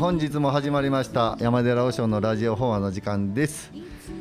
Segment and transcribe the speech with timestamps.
[0.00, 3.70] 本日も始まりました山寺和尚のラジオ法話の時間です、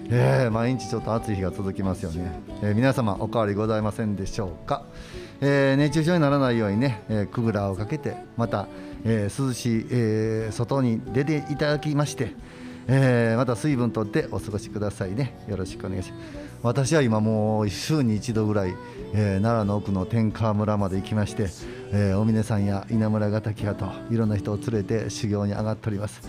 [0.10, 4.84] えー毎日ちょっと暑い日が続きますよね、えー皆様お変わりございませんでしょうか、
[5.40, 8.68] えー熱中症にならないようにね、えークーラーをかけてまた、
[9.06, 12.34] えー涼しい、えー外に出ていただきまして、
[12.90, 15.40] えーまた水分とってお過ごしくださいね。
[15.48, 16.49] よろしくお願いします。
[16.62, 18.76] 私は今もう週に一度ぐらい、
[19.14, 21.44] えー奈良の奥の天川村まで行きまして、
[21.92, 26.22] えー、お峰さんや稲村ヶ滝派といろんな人を連れて修行に上がっております、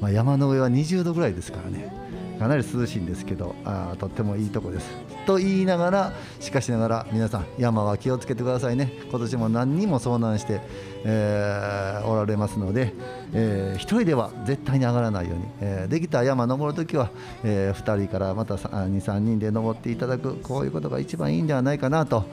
[0.00, 2.03] まあ、山の上は20度ぐらいですからね。
[2.38, 4.90] かなり涼しいんですけどあーとってもいいとこです。
[5.26, 8.92] と言いながらしかしながら皆さん山は気をつけてくださいね。
[9.10, 10.60] 今年も何人も遭難して、
[11.04, 12.92] えーおられますので、
[13.32, 17.10] えー一人では絶対に上がらないように、えーできたら山登るときは、
[17.44, 22.24] え2人からまた23人で登っていただくこういうことが一番いいんではないかなと、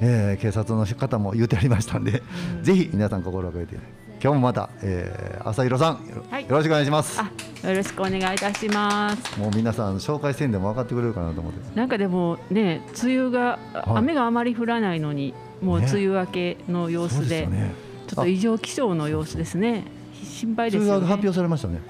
[0.00, 2.22] えー警察の方も言ってありましたんで、
[2.62, 3.76] ぜひ皆さん心をかけて
[4.22, 6.42] 今日もまた、えー朝広さんよろ,、はい。
[6.42, 7.20] よろしくお願いします。
[7.20, 9.38] あ、よろしくお願いいたします。
[9.40, 11.78] もう皆さん紹介せんでも分かってくれるかなと思って。
[11.78, 13.58] なんかでもね、梅雨が、はい。
[13.98, 15.86] 雨があまり降らないのに、もうね。
[15.90, 17.72] 梅雨明けの様子で、ですよね。
[18.08, 19.84] ちょっと異常気象の様子ですね。
[20.22, 21.06] 心配ですよね。
[21.06, 21.80] 発表されましたね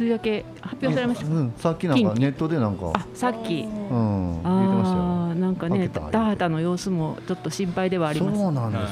[0.00, 1.26] 梅雨明け発表されました？
[1.26, 2.92] うん、さっきなんかネットでなんか。
[2.94, 3.60] あ、さっき。
[3.60, 4.40] うん。
[4.42, 8.38] 言ってましたよああ、なんかね、田畑の様子もちょっと心配ではあります。
[8.38, 8.84] そうなんです、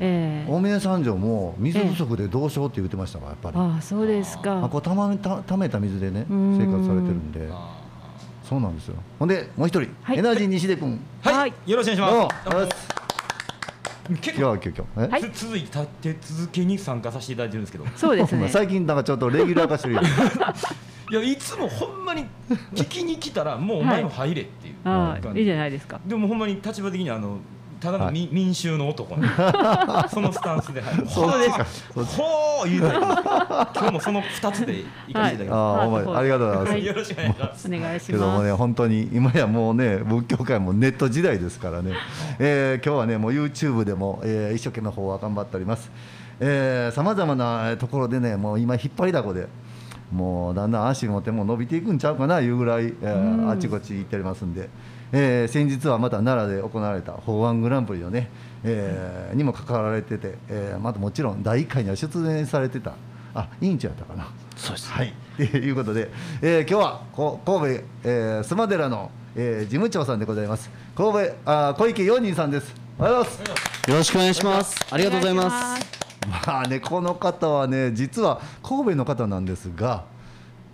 [0.00, 0.50] ええ。
[0.50, 4.68] 大峰三条も水不足でどうしようって言ってましたからやっぱり、ああ、そうですあか。
[4.70, 6.58] こうたまめたためた水でねうん。
[6.58, 7.48] 生活されてるんで。
[8.44, 8.96] そうなんですよ。
[9.18, 10.18] ほんでもう一人、はい。
[10.18, 11.00] エナジー西出君。
[11.22, 11.54] はい、はい。
[11.66, 13.01] よろしくお願いします。
[14.08, 14.84] 結構今日は急遽。
[14.96, 18.48] え、はいつ続いて立て続けに参加させていただいてるんですけど、そうですね。
[18.50, 20.00] 最近なんかちょっとレギュラー化してるよ
[21.10, 22.26] いやいつもほんまに
[22.74, 25.40] 聞きに来たらもうお前も入れっていうああ、感じ。
[25.40, 26.00] いいじゃないですか。
[26.06, 27.38] でもほんまに立場的にあの
[27.82, 28.14] ただのはい。
[28.14, 29.28] み、民衆の男ね
[30.08, 31.08] そのスタンスで入る。
[31.08, 31.66] そうですか。
[32.04, 36.72] ほー言うたら今日もその二つで行かせていただきあまあお前ありがとうございます、す。
[36.72, 36.86] はい。
[36.86, 37.68] よろしくお願いします。
[37.68, 38.44] お願いしけどもます。
[38.44, 41.92] ね本当に今やもうね仏教界もネット時代ですからね、
[42.38, 45.90] えー今日はねもう YouTube でも、えー一生懸命方は頑張っております。
[46.94, 49.48] さまざまなえーところでねもう今引っ張りだこで
[50.12, 54.68] もうだんだん足も手も伸びていくんちゃうかないうぐらい、えーあちこち行っておりますんで、
[55.12, 58.30] えー先日はまた奈良で行われた法案グランプリのね、
[58.62, 62.92] えーにも関わられてて、えーまたもちろん第1回には出演されてた
[63.34, 64.90] あ委員長やったかなそうです。
[64.90, 66.10] はい、ということで、
[66.42, 70.70] えー今日はこ神戸、えー、須磨寺の、えー事務長さんでございます。
[70.94, 72.74] 神戸あー小池洋人さんです。
[72.98, 73.90] おはようございます。
[73.90, 74.86] よろしくお願いします。
[74.90, 76.01] ありがとうございます。
[76.28, 80.10] まあねこの方はね実は神戸の方なんですが。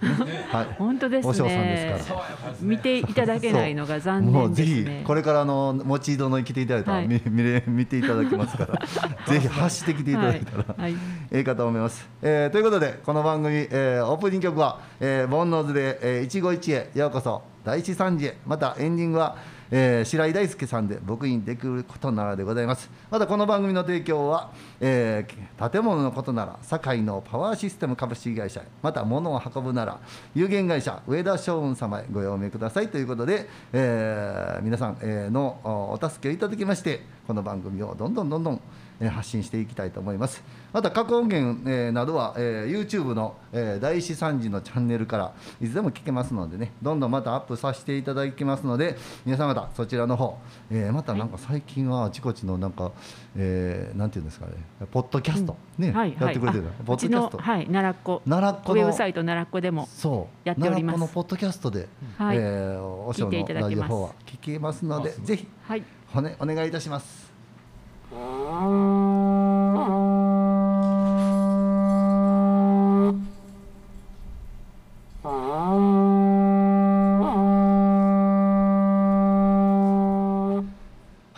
[0.00, 2.54] はい、本当です和尚さんねですから。
[2.60, 4.86] 見ていただけないのが残念もうぜひ。
[5.04, 7.08] これからあの持ち戸の来ていただいたら、はい。
[7.08, 8.86] 見見れ見ていただけますから。
[9.26, 10.80] ぜひ発してきていただいたら、はい。
[10.82, 10.94] はい。
[11.32, 17.42] ええかと思います、えーということでこの番組、えーオープニング曲は、えー、ボンノーズで、えー、一期一会ようこそ。
[17.64, 19.36] 第一三次へまたエンディングは、
[19.70, 22.90] えー白井大輔さんで僕にできることならでございます。
[23.10, 24.50] またこの番組の提供は、
[24.80, 29.98] えー建物のことなら堺のパワーシステム株式会社また物を運ぶなら
[30.34, 32.88] 有限会社上田将雲様へご用命ください。
[32.88, 34.98] ということで、えー皆さん、
[35.32, 38.60] のお助けをいただきましてこの番組をどんどんどんどん、
[39.06, 40.42] 発信していきたいと思います。
[40.72, 50.36] また過去音源、えーなどは、えー YouTube の、えー大師三時のチャンネルからいつでも聞けますのでねどんどんまたアップさせていただきますので皆さん方そちらの方、
[50.70, 52.92] えーまたなんか最近はあちこちのなんか、
[53.36, 54.52] えーなんていうんですかね
[54.90, 57.38] ポッドキャスト、ね、はいやってくれてる、あポッドキャスト。
[57.38, 58.22] 奈良っ子。
[58.28, 60.48] 奈良っ子のウェブサイト奈良っ子でもそう。
[60.48, 60.98] やっております。
[60.98, 62.36] 奈良っ子のポッドキャストで、はい。
[62.36, 65.82] えーおしょうのラジオ4は聞けますのでぜひはい。
[66.40, 67.27] お願いいたします
[68.10, 68.14] は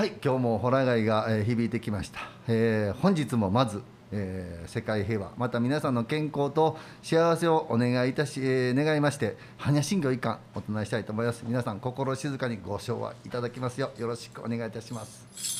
[0.04, 3.82] い今日もホラ貝が、えー響いてきました、えー本日もまず、
[4.12, 11.42] えー世界平和また皆さんの健康と幸せをお願いいたし、えー願いまして般若心経一貫お唱えしたいと思います。
[11.44, 15.59] 皆さん心静かにご唱和いただきますようよろしくお願いいたします。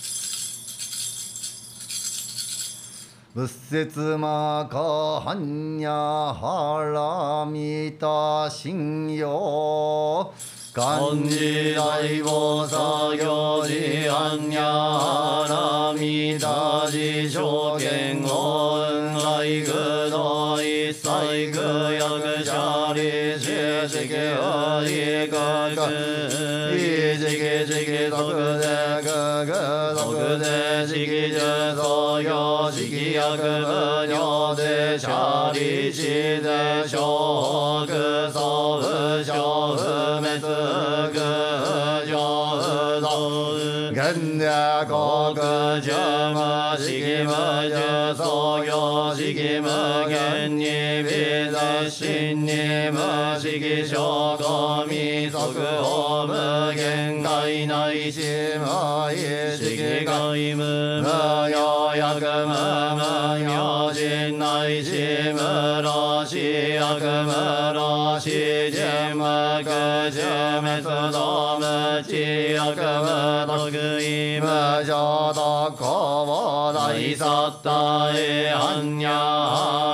[3.32, 10.32] 仏説魔か般若波羅蜜多心経
[10.74, 14.58] 漢字大菩薩行事般若
[14.98, 18.28] 波羅蜜多事証券法
[18.90, 21.58] 運来具道一切具
[21.94, 25.36] 役者利子式不利格
[26.74, 28.79] 一式式特税
[29.46, 36.02] 格格特税式重創業式薬無尿で者利子
[36.42, 39.81] で小北総不小不
[40.20, 41.16] 滅不
[42.06, 42.12] 上
[42.60, 43.06] 不動
[43.92, 44.92] 現代国
[45.81, 45.88] 中
[46.34, 47.32] 無式無
[47.70, 49.69] 重創業式無
[50.06, 50.64] 限に
[51.02, 51.08] 微
[51.48, 58.20] 絶心に無式証拠未足法無限界内し
[58.58, 58.66] 無
[59.14, 59.29] 意
[60.20, 60.62] 識界無
[61.02, 62.52] 無用薬無
[62.94, 65.38] 無明人内し無
[65.82, 67.32] 老死薬無
[67.72, 69.22] 老死人無
[69.64, 69.70] 苦
[70.11, 70.20] 中
[70.61, 70.82] 滅
[71.12, 74.44] 道無知薬無得意無
[74.84, 79.89] 常特攻大殺大般若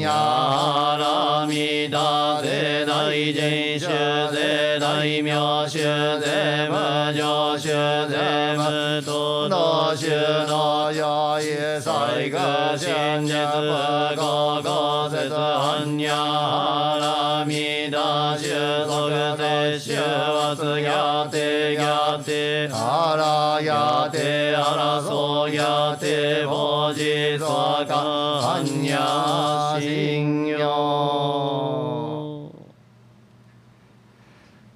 [0.00, 3.88] 般若波羅蜜多世大人種
[4.32, 5.82] 世大名種
[6.20, 7.72] 世無常種
[8.08, 10.10] 世無との種
[10.46, 18.48] の上位最高真実不公公説般若波羅蜜多種
[18.86, 19.00] 即
[19.36, 27.46] 摂取罰やてやてあらやてあらそうやて菩提そ
[27.86, 28.69] か般
[29.00, 30.60] 若心経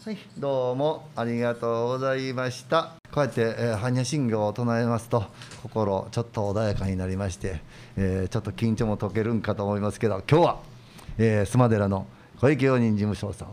[0.05, 2.95] はい、どうもありがとうございました。
[3.13, 5.25] こうやって、えー、般若心経を唱えますと
[5.63, 7.61] 心ちょっと穏やかになりまして、
[7.99, 10.61] えーちょっと緊張も解けるんかと思いますけど今日は、
[11.19, 12.07] えー、須磨寺の
[12.41, 13.49] 小池用人事務所さん。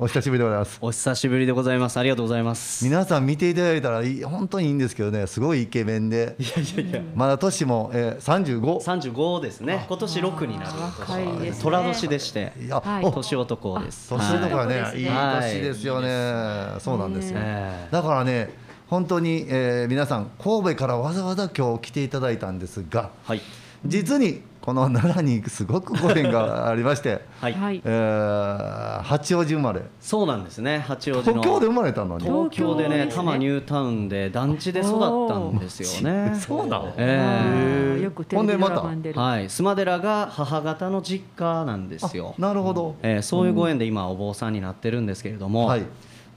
[0.00, 0.78] お久しぶりでございます。
[0.80, 1.96] お久しぶりでございます。
[1.98, 2.84] ありがとうございます。
[2.84, 7.02] 皆さん見ていただいたらいい本当にいいんですけどねすごいイケメンでいやいやいや。
[7.16, 9.84] まだ年も、えー、35三十五ですね。
[9.88, 12.52] 今年六になる若いですね虎年でして。
[12.64, 14.10] いや、はいお年男です。
[14.10, 18.50] 年とかはいね、いいはい年ですよね、そうなんですよ、ええだからね
[18.86, 23.40] 本当に、えー皆さん神戸からわざわざ今日来ていただいたんですがはい
[23.84, 27.54] 実にこの奈良にすごくご縁がありまして、 はい。
[27.54, 30.84] はいえー八王子生まれそうなんですね。
[30.86, 31.42] 八王子の。
[31.42, 32.24] 東京で生まれたのに？
[32.24, 36.32] 東京でね、多摩ニュータウンで団地で育ったんですよね。
[36.36, 36.92] そうなの？
[36.98, 39.44] えあーよくテレビドラマに出るえはい。
[39.46, 42.34] 須磨寺が母方の実家なんですよ。
[42.36, 45.82] なるほど、えーそういうご縁で今お坊さんになってるんですけれども、はい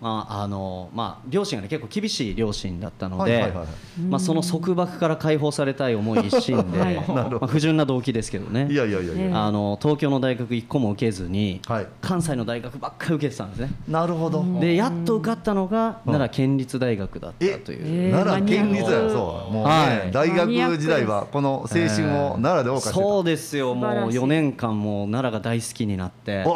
[0.01, 3.67] まああのまあ、両親が、ね、結構厳しい両親だったので、はいはいはい
[4.01, 6.95] まあ、その束縛から解放されたい思い一心で、はい。
[7.07, 8.67] まあ、不純な動機ですけどね。
[8.71, 11.87] いやいやいやいや、ねあの東京の大学一個も受けずに、はい。
[12.01, 13.71] 関西の大学ばっかり受けてたんですね。
[13.87, 17.81] なるほど、でやっと受かったのが奈良県立大学だったという。
[17.83, 19.53] え奈良県立やマニアックそう。
[19.53, 20.11] もうね、はい。
[20.11, 23.75] 大学時代はこの青春を奈良で謳歌してた、そうですよ。
[23.75, 24.19] もう素晴らしい。
[24.19, 26.51] 4年間もう奈良が大好きになってこ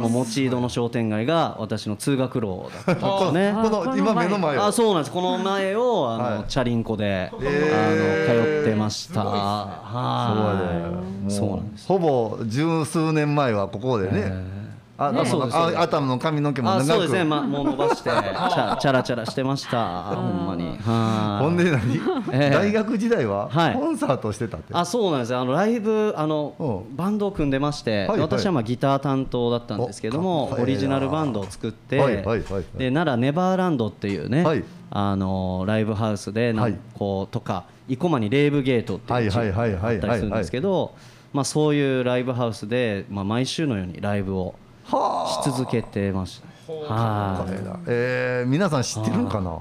[0.00, 4.64] の持井戸の商店街が私の通学路だったんですよねこの今目の前を。
[4.66, 5.12] あそうなんです。
[5.12, 6.44] この前をあの、はい。
[6.48, 9.22] チャリンコで、えーあの通ってました。
[9.22, 11.86] そうはいそうなんです。
[11.86, 14.59] ほぼ十数年前はここでね、えー
[15.02, 15.22] あね。
[15.24, 16.82] あ頭の髪の毛も長く。
[16.82, 20.02] あそうですね、まあ、もう伸ばして チャチャラチャラしてました。
[20.02, 20.76] ほんまに。
[20.78, 21.44] はい。
[21.44, 21.96] ほんで何、
[22.32, 22.50] ええ。
[22.50, 23.48] 大学時代は？
[23.48, 23.74] はい。
[23.74, 25.40] コンサートしてたって、あそうなんですよ。
[25.40, 26.92] あのライブあのう。
[26.92, 28.20] んバンドを組んでまして、はいはい。
[28.20, 32.64] 私はまあギター担当だったんですけどもオリジナルバンドを作って、はいはいはいはい。
[32.76, 34.62] で奈良ネバーランドっていうね、はい。
[34.90, 36.76] あのライブハウスでなんはい。
[36.94, 39.94] こうとか生駒にレーブゲートっていう地はいはいはいはい。
[39.96, 40.92] あったりするんですけど、
[41.32, 44.54] まあ、そういうライブハウスで、まあ、毎週のようにライブを
[44.90, 46.72] し続けてました。
[46.72, 47.48] はい。
[47.48, 49.58] これだえー皆さん知ってるんかな？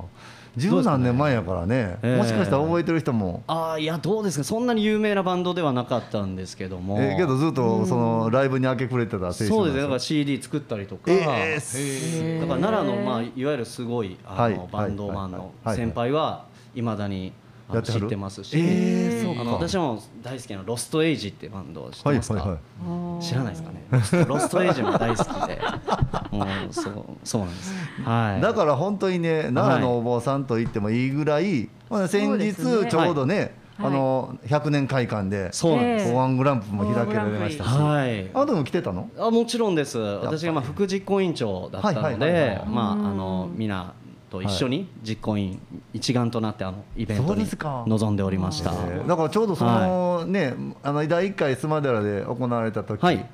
[0.57, 1.97] 十何年前やからね。
[2.01, 9.75] ええもしかしたら覚えてる人も、あーいやどうですかそんなに有名なバンドではなかったんですけども、えーけどずっとそのライブに明け暮れてた青春そうです。
[9.75, 14.69] ねだからす CD 作ったりとか、えーすだから奈良の、まあ、いわゆるすごいあの、はい。
[14.71, 15.47] バンドマンのはい。
[15.47, 15.51] はい。
[15.65, 15.77] はい。
[15.77, 16.45] 先輩は
[16.75, 17.31] いまだに
[17.73, 19.41] やって知ってますし、えーそうか。
[19.41, 22.57] あの私も大好きなロストエイジっていうバンドを知ってますか、はいはい
[22.89, 23.23] はい。
[23.23, 24.25] 知らないですかね？
[24.27, 25.61] ロストエイジも大好きで。
[26.31, 27.73] もうそうそうなんです。
[28.03, 28.41] はい。
[28.41, 33.37] だから本当にね奈良のお坊さんと言ってもいいぐらい、まあ、先日ちょうどね、
[33.77, 33.87] はい。
[33.87, 38.29] あの100年会館でそうなんです、ええ法案グランプも開けられましたし、はい。
[38.33, 39.09] あなたも来てたの？
[39.17, 39.97] あもちろんです。
[39.97, 43.93] 私がまあ副実行委員長だったのでまああのみんな
[44.29, 45.61] と一緒に実行委員
[45.93, 48.71] 一丸となってあのイベントに臨んでおりました。
[48.71, 53.25] えーだからちょうどその、ねあの第1回須磨寺で行われた時、はい。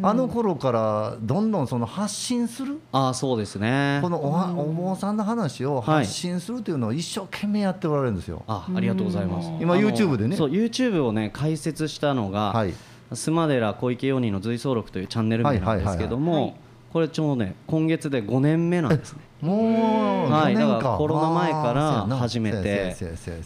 [0.00, 2.80] あの頃からどんどんその発信する？
[2.92, 3.98] あそうですね。
[4.00, 8.42] このおはお坊さんの話を発信するというのを一生懸命やっておられるんですよ。
[8.46, 9.48] あありがとうございます。
[9.60, 10.36] 今 YouTube でね。
[10.36, 12.74] そう YouTube をね開設したのが、はい。
[13.12, 20.82] 須磨寺小池四人の随想録というチャンネル名なんですけども、はいはいはいこれちょうどね今月で5年目なんですねもうはい、5だ年か。
[20.82, 21.72] からコロナ前か
[22.08, 22.58] ら始めて。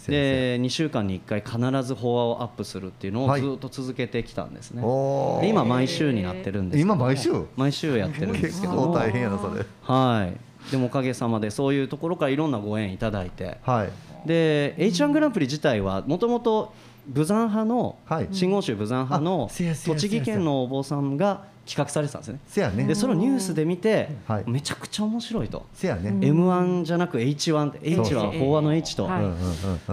[0.09, 3.43] で2週間に1回必ず法話をアップするっていうのはい。
[3.43, 5.43] をずっと続けてきたんですね、おー。
[5.43, 7.31] で今毎週になってるんです今毎週？
[7.57, 8.73] 毎週やってるんですけど。
[8.75, 9.65] も大変やなそれ。
[9.83, 10.71] はい。
[10.71, 13.59] でもおかげさまでそういうところからいろんなご縁いただいて。
[13.63, 13.91] はい。
[14.27, 16.73] で H1 グランプリ自体はもともと
[17.07, 18.29] 武山派のはい。
[18.31, 19.51] 真言宗武山派の
[19.85, 22.41] 栃木県のお坊さんが企画されてたんですね。
[22.47, 22.85] せやね。
[22.85, 24.45] でそれをニュースで見てはい。
[24.47, 25.65] めちゃくちゃ面白いと。
[25.73, 29.09] せやね、M1 じゃなく H1 って H は法話の H と。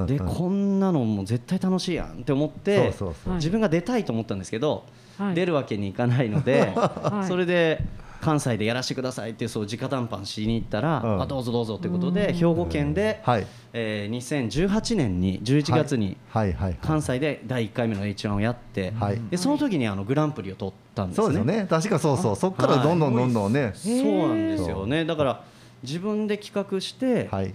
[0.08, 2.94] でこんなのもう絶対楽しいやんって思って
[3.36, 4.86] 自分が出たいと思ったんですけど
[5.18, 5.36] はい。
[5.36, 7.28] 出るわけにいかないので はい。
[7.28, 7.84] それで
[8.22, 11.22] 関西でやらせてくださいっていうそう直談判しに行ったらうん。
[11.22, 13.48] あどうぞどうぞということで兵庫県ではい。
[13.74, 16.54] えー2018年に11月にはい。
[16.54, 16.70] はい。
[16.70, 16.78] はい。
[16.82, 19.22] 関西で第1回目の H1 をやってはい。
[19.30, 21.24] でその時にあのグランプリを取ったんですね。
[21.24, 21.68] そうですよね。
[21.70, 22.36] 確かそうそう。
[22.36, 23.72] そっからどんどんどんどんね。
[23.76, 23.94] そう
[24.30, 25.06] なんですよね。
[25.06, 25.44] だから
[25.84, 27.54] 自分で企画してはい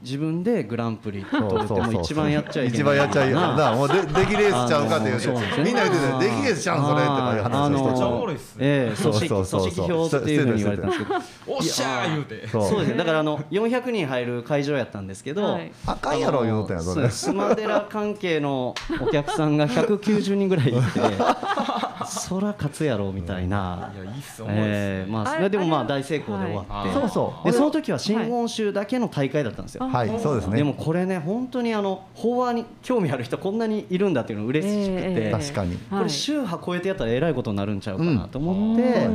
[0.00, 3.74] 自分でグランプリ取るってもう一番やっちゃいけない一番やっちゃいけないな。
[3.74, 5.40] もうで出来レースちゃうかって言う。
[5.40, 11.14] ねみんな言ってた出来レースちゃうんそれとかいうあ話をのめっちゃおしてもろいっすねええ組織組織票っていうふうに言われたんですけど。
[11.48, 12.24] おっしゃー言う。
[12.24, 12.80] てそうそう。
[12.80, 12.96] ですね。
[12.96, 16.94] だからあの400人入る会場やったんですけど、はいあかんやろ言うたんやそれ。
[16.94, 17.30] そうです。
[17.30, 20.78] 須磨寺関係のお客さんが190人ぐらいいて
[22.06, 26.92] そら勝つやろみたいな、いやいいっすえーまああそれでもまあ大成功で終わって、はい。
[26.92, 27.46] そうそう。
[27.50, 30.56] でその時は真言宗だけの大会だったんですよ、はいそうですね。
[30.58, 35.76] でもこれね本当にあの法話に興味ある人こんなにいるんだっていうの嬉しくて、ええ確かに。
[35.76, 39.08] これ宗派超えてやったらえらいことになるんちゃうかなと思って、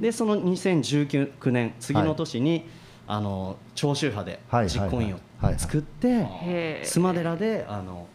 [0.00, 2.66] でその2019年次の年に、
[3.06, 5.18] あの長宗派ではい実行委員を
[5.58, 6.26] 作って
[6.84, 8.06] 須磨寺であの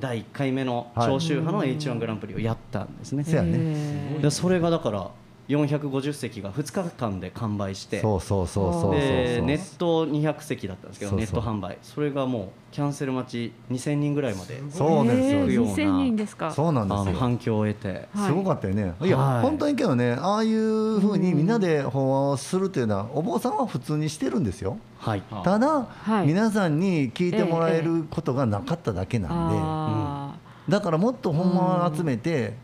[0.00, 4.30] 第1回目の長宗派の H1 グランプリをやったんですね。
[4.30, 5.10] それがだから
[5.48, 11.26] 450席が2日間で完売してそうそうそうそうそうでネット200席だったんですけどそうそう。
[11.26, 11.78] ネット販売。
[11.82, 15.40] それがもうキャンセル待ち2000人ぐらいまでそうなんですよ。
[15.40, 16.50] えーような2000人ですか？
[16.52, 18.08] そうなんです反響を得て。
[18.14, 18.26] はい。
[18.28, 19.08] すごかったよね、い。
[19.08, 25.22] や、はい本当にけどね、ああいうふうにみんなで法話をするというのは、お坊さんは普通にしてるんですよ、はい。
[25.30, 26.26] あただ、はい。
[26.26, 30.34] 皆さんに聞いてもらえることがなかっただけなんで、あ
[30.68, 32.54] だからもっと本間を集めて、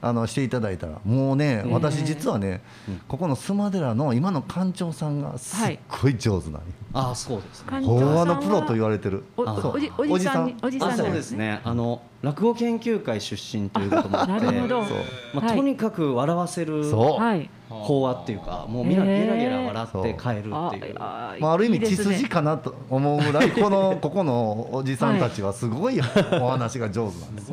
[0.00, 1.72] あのしていただいたら、もうね、ええ。
[1.72, 2.62] 私、実はね、
[3.08, 6.58] ここの須磨寺の今の館長さんがすっごい上手な。
[6.58, 6.60] んよ、
[6.92, 7.78] ああそうですね。
[7.78, 9.24] ー法話のプロと言われてる。
[9.36, 10.88] おあおじおじさんにおじさん。
[10.90, 11.60] なんあそうですね。
[11.64, 14.84] あの落語研究会出身ということもあって なるほど。
[14.84, 14.98] そう。
[15.34, 15.56] まあ、はい。
[15.56, 17.22] とにかく笑わせるそう。
[17.22, 17.48] はい。
[17.68, 20.94] 法話っていうかもうみんなゲラゲラ笑って帰るあっていう。
[20.98, 26.00] あまあ、ある意味血筋かなと思うぐらいこのここのおじさんたちはすごい
[26.40, 27.48] お話が上手なんです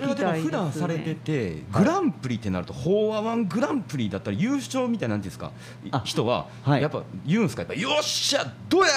[0.00, 5.50] れはでも普段されててグランプリってなると法話ワングランプリだったら優勝みたいなんですか？
[5.90, 6.46] あ人は。
[6.62, 6.82] はい。
[6.82, 7.60] やっぱ言うんですか？
[7.62, 8.88] やっぱよっしゃどや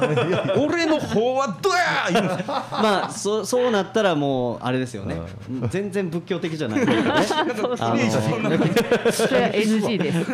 [0.58, 1.76] 俺の法話どや
[2.10, 2.64] 言うんですか？
[2.70, 5.20] まあそそうなったらもうあれですよね。
[5.70, 6.86] 全然仏教的じゃない。
[6.86, 7.88] ですかねそうそう。
[7.88, 7.98] あの
[9.12, 10.26] それは NG です。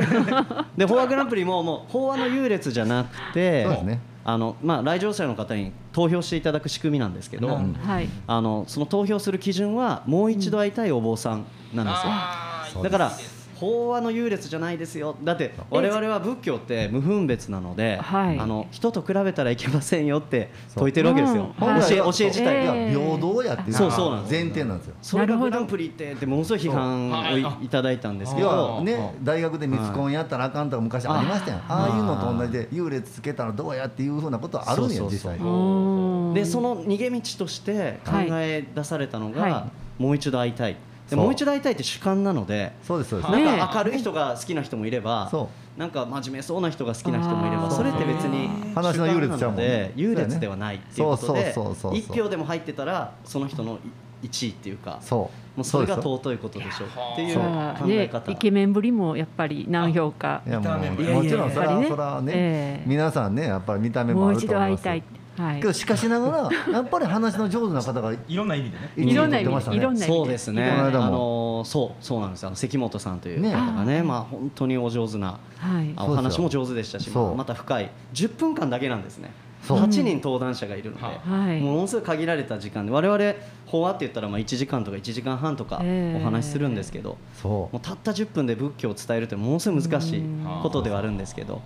[0.76, 4.00] で法話グランプリももう法話の優劣じゃなくてね。
[4.22, 7.72] あのまあ、来場者の方に投票していただく仕組みなんですけど、うん。
[7.72, 8.08] はい。
[8.26, 13.12] あのその投票する基準はもう一度会いたいお坊さんなんですよ、あーだから
[13.60, 15.16] 法話の優劣じゃないですよ。
[15.22, 18.38] だって我々は仏教って無分別なので、はい。
[18.38, 21.52] あの人と比べたらいけませんよって説いてるわけですよ、うん。
[21.58, 22.90] 教えはい教え自体が、えー。
[22.90, 24.94] 平等やっていうそうそうなん前提なんですよ。
[25.02, 27.68] それがなるほどグランプリってってものすごい批判をいい。
[27.68, 31.60] ただいたんですけ要どはね大学でミツコンやったらあかんとか昔ありましたやん。
[31.68, 35.34] ああいうのと同じで優劣つけたらどうやっていうふうなことはあるんやそうそうそう。
[35.34, 39.50] 実際でその逃げ道として考え出されたのが、はい。
[39.50, 39.66] は
[39.98, 40.76] もう一度会いたい
[41.10, 43.32] でもう一度会いたいって主観なのでそうですそうです。
[43.32, 51.96] ねなんか明るい人が好きな人もいれば、そなんか真面目そうな人が好きな人もいればそれって別に話の優劣なので優劣ではないっていうことでそうそうそうそう。
[51.96, 53.78] 一票でも入ってたらその人の
[54.22, 55.40] 1位っていうかそう。
[55.56, 57.42] もうそれが尊いことでしょうっていうじ考
[57.88, 58.30] え方。
[58.30, 61.78] イケメンぶりもやっぱり何評価いやもちろんそれや。
[61.78, 62.88] っぱりねはそれはねええ。
[62.88, 65.19] 皆さんねやっぱり見た目ももう一あると思います度会いたい。
[65.40, 65.60] はい。
[65.60, 65.66] け。
[65.66, 69.10] どしかしながら やっぱり話の上手な方がいろんな意味でね。
[69.10, 69.76] いろんな意言ってましたね。
[69.76, 70.70] 味いろんな意味そうですね。
[70.70, 73.52] あこのそうそうなんですあの関本さんというね。
[73.52, 75.92] 方がねまあ本当にお上手なはい。
[75.96, 77.90] あお話も上手でしたし、また深い。
[78.14, 79.30] 10分間だけなんですね。
[79.62, 79.78] そう。
[79.78, 81.60] 8人登壇者がいるので、はい。
[81.60, 83.34] ものすごい限られた時間で我々
[83.66, 87.52] 法話って言ったらまあ1時間とか1時間半とかええお話しするんですけど、そう。
[87.52, 90.22] もうたった10分で仏教を伝えるってものすごい難しい
[90.62, 91.56] ことではあるんですけど、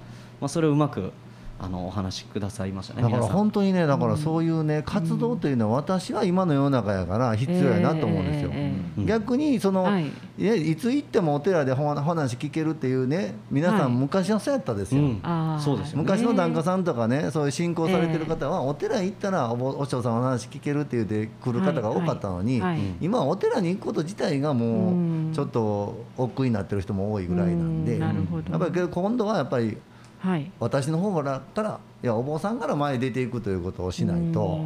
[0.40, 1.12] まあ、それをうまく
[1.58, 8.50] あのお話しくださいましたねだから本当にねだからそういうね活動というのは私は今の世の中やから必要やなと思うんですよ。
[8.52, 10.06] えええ逆にそのはい。
[10.36, 15.02] いやいつ行ってもお寺でほ話聞けるっていうね皆さはいん昔はそうやったですよ。
[15.02, 15.20] うん。
[15.22, 16.02] あーそうですよね。
[16.02, 22.82] 昔の檀家さんとかねそういう信仰されてる方はお寺行ったらお坊お師匠さんの話聞けるって言って来る方が多かったのにはいはい。
[23.00, 25.30] 今はお寺に行くこと自体がもうん。
[25.30, 28.00] うちょっと億劫になってる人も多いぐらいなんでうん。
[28.00, 28.58] やっなるほど。
[28.58, 29.76] ぱりけど今度はやっぱり
[30.24, 30.50] はい。
[30.58, 34.64] 私の方からからいやお坊さんから前に出ていくということをしないと。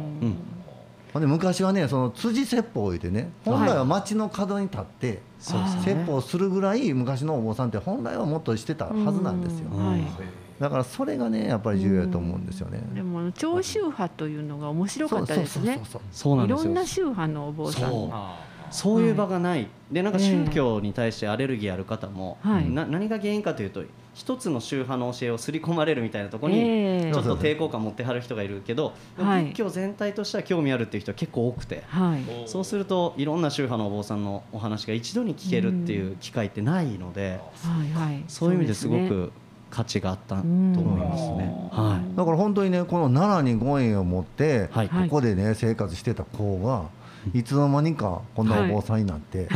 [1.13, 5.81] で昔はねその辻説法を言ってね本来は町の角に立ってそうですね。
[5.83, 9.69] 説法するぐらい昔のお坊さんって本来はもっとしてたはずなんですよ。
[9.73, 10.01] うはい。
[10.59, 12.81] だからそれがねやっぱり重要だと思うんですよね。
[12.93, 15.81] でも長宗派というのが面白かったですね。
[15.83, 16.61] そうそうなんですよ。
[16.61, 17.89] いろんな宗派のお坊さん。
[17.89, 18.09] そう。
[18.13, 22.69] あそういう場がない、でなんか宗教に対してアレルギーある方も、はい。
[22.69, 23.83] な何が原因かというと
[24.19, 27.11] 一つの宗派の教えを刷り込まれるみたいなところにええ。
[27.13, 32.23] ちょっと抵抗感持ってはる人がいるけど、仏教全体としては興味あるっていう人は結構多くて、はい。
[32.45, 38.23] そうするといろんな宗派のお坊さんのお話が一度に聞けるっていう機会ってないので、はいはい。
[38.27, 39.07] そういう意味ですごね。
[39.07, 39.31] く
[39.71, 41.69] 価値があったと思いますね。
[41.71, 44.89] はだから本当にねこの奈良にご縁を持って、はい。
[44.89, 46.89] ここでね生活してた子が
[47.33, 49.47] いつの間にかこんなお坊さんになって、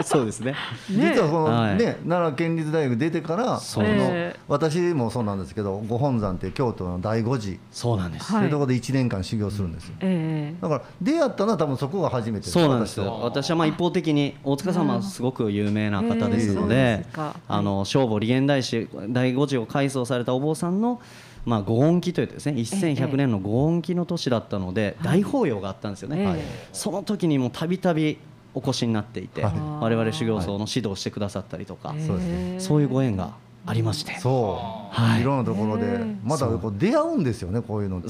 [0.00, 0.52] い、そうですね。
[0.52, 0.56] ね
[1.14, 1.76] 実はその、はい。
[1.76, 7.56] ね奈良県立大学出てからそうのええ私もそうなんですけどご本山って京都の第五寺。
[7.70, 8.32] そうなんです。
[8.32, 9.94] はいというところで1年間修行するんですよ。
[10.00, 10.60] ええ。
[10.60, 13.06] だから出会ったのは多分そこが初めてそうなんです私は。
[13.06, 17.36] よ私はまあ一方的に大塚様はすごく有名な方ですのえーそうでですか。
[17.48, 21.00] あの聖母利元大師第五次を改装されたお坊さんの
[21.44, 26.68] まあ、ご恩期というですね1100年のご恩期の年だったので大法要があったんですよね、ええ。
[26.72, 28.18] その時にもたびたび
[28.54, 29.52] お越しになっていて、はい。
[29.54, 32.60] 我々修行僧の指導をしてくださったりとか、そうですね。
[32.60, 33.34] そういうご縁が
[33.66, 34.18] ありまして。
[34.18, 34.60] そ
[34.92, 35.20] う、はい。
[35.20, 35.98] い、ろんなところで。
[36.24, 38.08] またこう出会うんですよねこういうのって。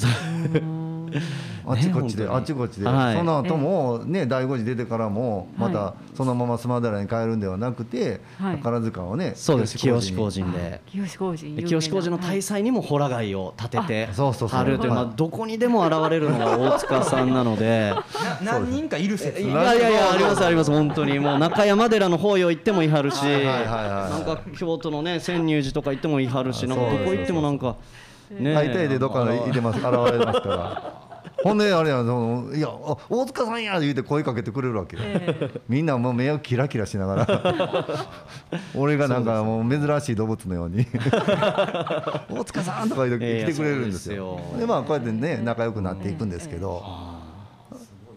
[0.58, 0.62] う。
[0.62, 0.90] ん
[1.66, 3.16] あちこちで、あちこちで、はい。
[3.16, 8.56] その後もね第五次出てからもまはたそのまま須磨寺に帰るんではなくて、はい。
[8.56, 9.76] 宝塚をねそうです。
[9.78, 10.80] 清志工人で。
[10.86, 14.58] 清志工事有名な清志工事の大祭にもホラ貝を立ててあそうそうそう。
[14.58, 17.94] 貼るという、まあ、どこにでも現れるのが大塚さんなので。
[18.42, 19.40] な何人かいる説。
[19.40, 21.18] いやいやいやありますあります本当に。
[21.18, 27.76] もう中山寺の法要行ってもいはるしはいはいはいはいなんか京都のね泉入寺とか行ってもいはるしなんかどこ行ってもなんか
[28.30, 31.10] ね大体でどっかにいてます現れますから。
[31.42, 35.02] ほんであれやそのいやあ大塚さんや言うて声かけてくれるわけよ、
[35.68, 38.06] みんなもう目をキラキラしながら。
[38.76, 40.86] 俺がなんかもう珍しい動物のように。
[42.30, 44.36] 大塚さんとか言って来てくれるんですよ。
[44.36, 44.60] ですよ。
[44.60, 46.82] でまあこうやってね仲良くなっていくんですけど、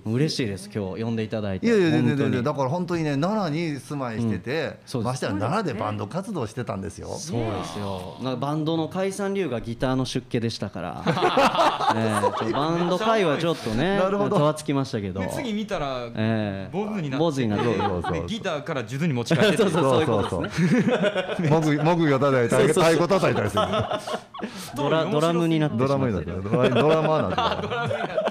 [0.06, 1.68] 嬉しいです今日呼んでいただいて。
[1.68, 5.12] いやいや全然だから本当にね奈良に住まいしてて、そうです。
[5.12, 7.08] ましてや奈良でバンド活動してたんですよ。
[7.08, 8.18] そうですよ。
[8.22, 11.04] なんかバンドの解散理由がギターの出家でしたから、
[11.96, 14.38] ええちょバンド界はちょっとね なるほど。
[14.38, 15.22] ざわつきましたけど。
[15.22, 16.70] で次見たらええ。
[16.72, 18.14] 坊主になって坊主になってそうそうそう。
[18.14, 20.02] でギターから数珠に持ち帰ってそうそうそう。
[20.02, 21.50] いうことですね。
[21.50, 23.64] 木木魚叩いたり太鼓叩いたりする。
[24.76, 27.62] ドラドラムになってドラムになってるドラドラマーなん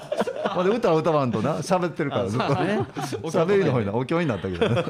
[0.09, 0.12] て
[0.55, 1.57] まだ歌は歌わんとな。
[1.57, 2.27] 喋ってるから。
[2.27, 2.79] ずっとね
[3.23, 4.83] 喋りの方になお経になったけどね。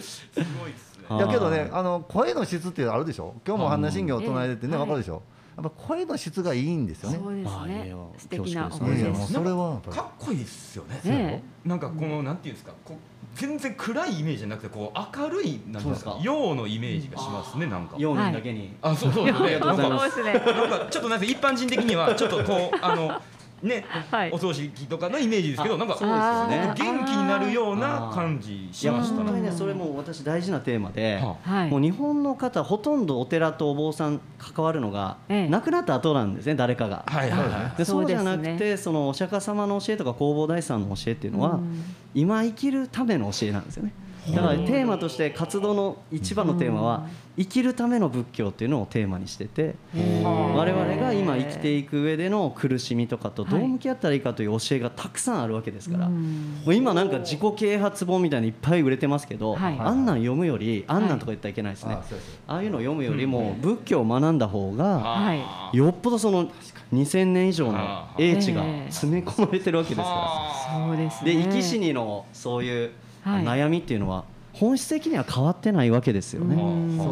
[0.00, 1.16] すごいですね。
[1.16, 3.34] いやけどねあの声の質ってあるでしょ？
[3.46, 4.80] 今日も般若心経を唱えててねうん。
[4.80, 5.22] わかるでしょ？
[5.56, 7.18] やっぱ声の質がいいんですよね。
[7.22, 7.94] そうですね。
[8.16, 9.32] 素敵なお恐縮です。
[9.32, 9.96] それはやっぱり。
[9.96, 12.96] かっこいいですよねねなんかこのなんていうんですかこう
[13.34, 17.96] 全然暗いイメージじゃなくてこう明るいなんですか陽のイメージがしますねなんか。
[17.96, 19.46] 4人だけに、あそうそうそう。
[19.46, 20.22] ねなんかそうです。
[20.22, 20.32] ね。
[20.32, 23.20] なんかちょっとなんか一般人的にはちょっとこうあの
[23.62, 24.30] ね、はい。
[24.32, 26.74] お葬式とかのイメージですけどなんかそうですよね。
[26.76, 29.22] 元気になるような感じしましたね。
[29.24, 31.70] 本当にねそれもう私大事なテーマで、ははい。
[31.70, 35.48] もう日本の方ほとんどお寺とお坊さん関わるのが、ええ。
[35.48, 37.04] 亡くなった後なんですね誰かが。
[37.06, 37.78] はいはいはい。
[37.78, 41.84] でそそううじゃなくてそのお釈迦様の教えとか弘法大師さんの教えっていうのは、うん。
[42.14, 43.92] 今生きるための教えなんですよね
[44.34, 56.60] だからテーマとして活動の一番のテーマは生きるための仏教っていうのをテーマにしてて我々が今生きていく上での苦しみとかとどう向き合ったらいいかという教えがたくさんあるわけですから、うん。
[56.64, 59.78] もう今なんか自己啓発本みたいにいっぱい売れてますけど、はい。
[59.78, 62.02] あんなん読むよりあんなんとか言ったらいけないですね、あ
[62.46, 65.76] ああいうのを読むよりも仏教を学んだ方がはい。
[65.76, 66.50] よっぽどその
[66.92, 68.90] 2000年以上の英知がええ。
[68.90, 70.84] 詰め込まれてるわけですから。
[70.86, 71.34] そうですね。
[71.34, 72.90] で生き死にのそういう
[73.22, 73.44] はい。
[73.44, 76.56] 悩みっていうのは本質的には変わってないわけですよね。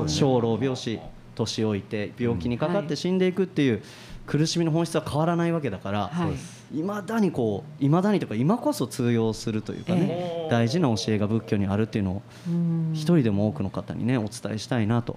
[0.07, 0.99] 生老病死
[1.35, 3.83] 年老いて病気にかかって死んでいくっていう
[4.27, 6.79] 苦しみの本質は変わらないわけだからはい。
[6.81, 12.91] いまだにこういまだにとか今こそ通用するというかねええ大事な教えが仏教にあるっていうのをうん。
[12.93, 15.17] 一人でも多くの方にねお伝えしたいなと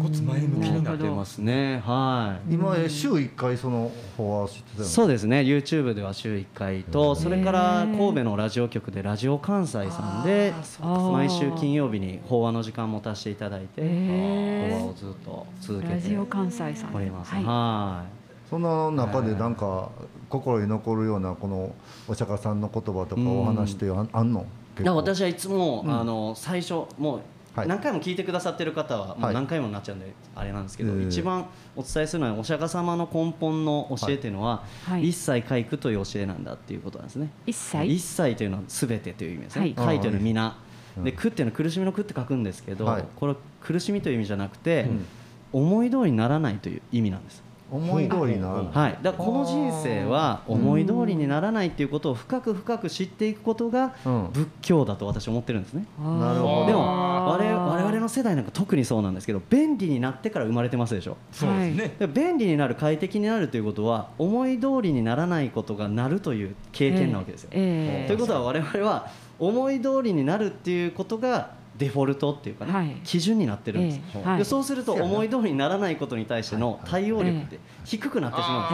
[0.00, 1.80] ごつ前向きになって出ますね。
[1.86, 2.54] はい。
[2.54, 5.40] 今え週1回その法話してたそうですね。
[5.42, 16.94] YouTube では週1回とそれから神戸のラジオ局でラジオ関西さんでか毎週金曜日に法話の時間持たせていただいて法話をずっと続けてラジオ関西さん。
[16.96, 17.32] おります。
[17.34, 17.44] はい。
[17.44, 18.04] は
[18.50, 19.90] その中でなんか
[20.28, 21.72] 心に残るようなこの
[22.08, 24.40] お釈迦さんの言葉とかお話ってああんの？
[24.40, 24.44] い
[24.78, 26.00] だから私はいつもうん。
[26.00, 27.22] あの最初もうはい
[27.56, 29.30] 何回も聞いてくださってる方はもはい。
[29.32, 35.08] う何回もになっちゃうんであれなんですけどええ一番お伝えするのはお釈迦様の根本の教えというのははい。
[35.08, 37.30] 一切皆苦という教えなんだっていうことなんですね。
[37.46, 37.84] 一切？
[37.84, 39.62] 一切というのはすべてという意味ですね。
[39.62, 39.74] はい。
[39.74, 40.56] 解というのは皆。
[40.96, 41.04] うん。
[41.04, 43.04] で苦っていうのは苦しみの苦って書くんですけど、はい。
[43.16, 45.04] これ苦しみという意味じゃなくて、うん。
[45.50, 47.42] 思い通りにならないという意味なんです。
[47.70, 48.66] 思い通りにならない。
[48.72, 54.28] はい、だからこの人生は思い通りにならないっていうことを深く深く知っていくことがうん。
[54.32, 55.86] 仏教だと私は思ってるんですね。
[55.98, 56.66] なるほど。
[56.66, 61.16] でも我々我々の世代なんか特にそうなんですけど便利になってから生まれてますでしょ。
[61.32, 61.96] そうですね。
[61.98, 67.50] で便利になる快適になるということは思い通りにならないことがなるという経験なわけですよ。
[67.52, 68.06] ええ。
[68.06, 72.96] ということは我々は思い通りになるっていうことがデフォルトっていうかね、はい。
[73.04, 74.38] 基準になってるんです、ええはい。
[74.38, 78.68] でそうすると思い通りにならないことに対しての対応力って低くなってしま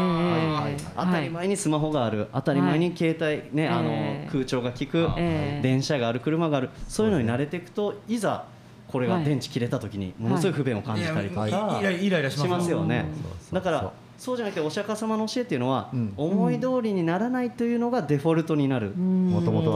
[0.67, 0.93] うんです、ええ。
[0.97, 2.29] 当たり前にスマホがある。
[2.33, 5.63] 当たり前に携帯、ねあのええ空調が効く、ええ。
[5.63, 6.71] 電車がある車がある。
[6.89, 8.47] そういうのに慣れていくといざ
[8.89, 12.85] これが電池切れた時にものすごい不便を感じたりとか、イライライラしますよ。
[12.85, 13.07] ね。
[13.53, 16.15] だからそうじゃなくてお釈迦様の教えっていうのは、うん。
[16.17, 19.75] 思い通りにならないというのがデフォルトになる、もともと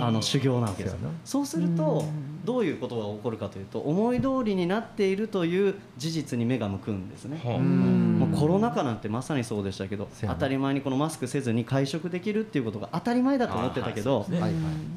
[0.00, 0.96] あの修行なわけです。
[1.24, 2.04] そうすると
[2.44, 7.40] どういうことが起こるかというと思い通りになっているという事実に目が向くんですね。
[7.42, 14.26] もうコロナ禍なんてまさにそうでしたけど当たり前にこのマスクせずに会食できるっていうことが当たり前だと思ってたけど、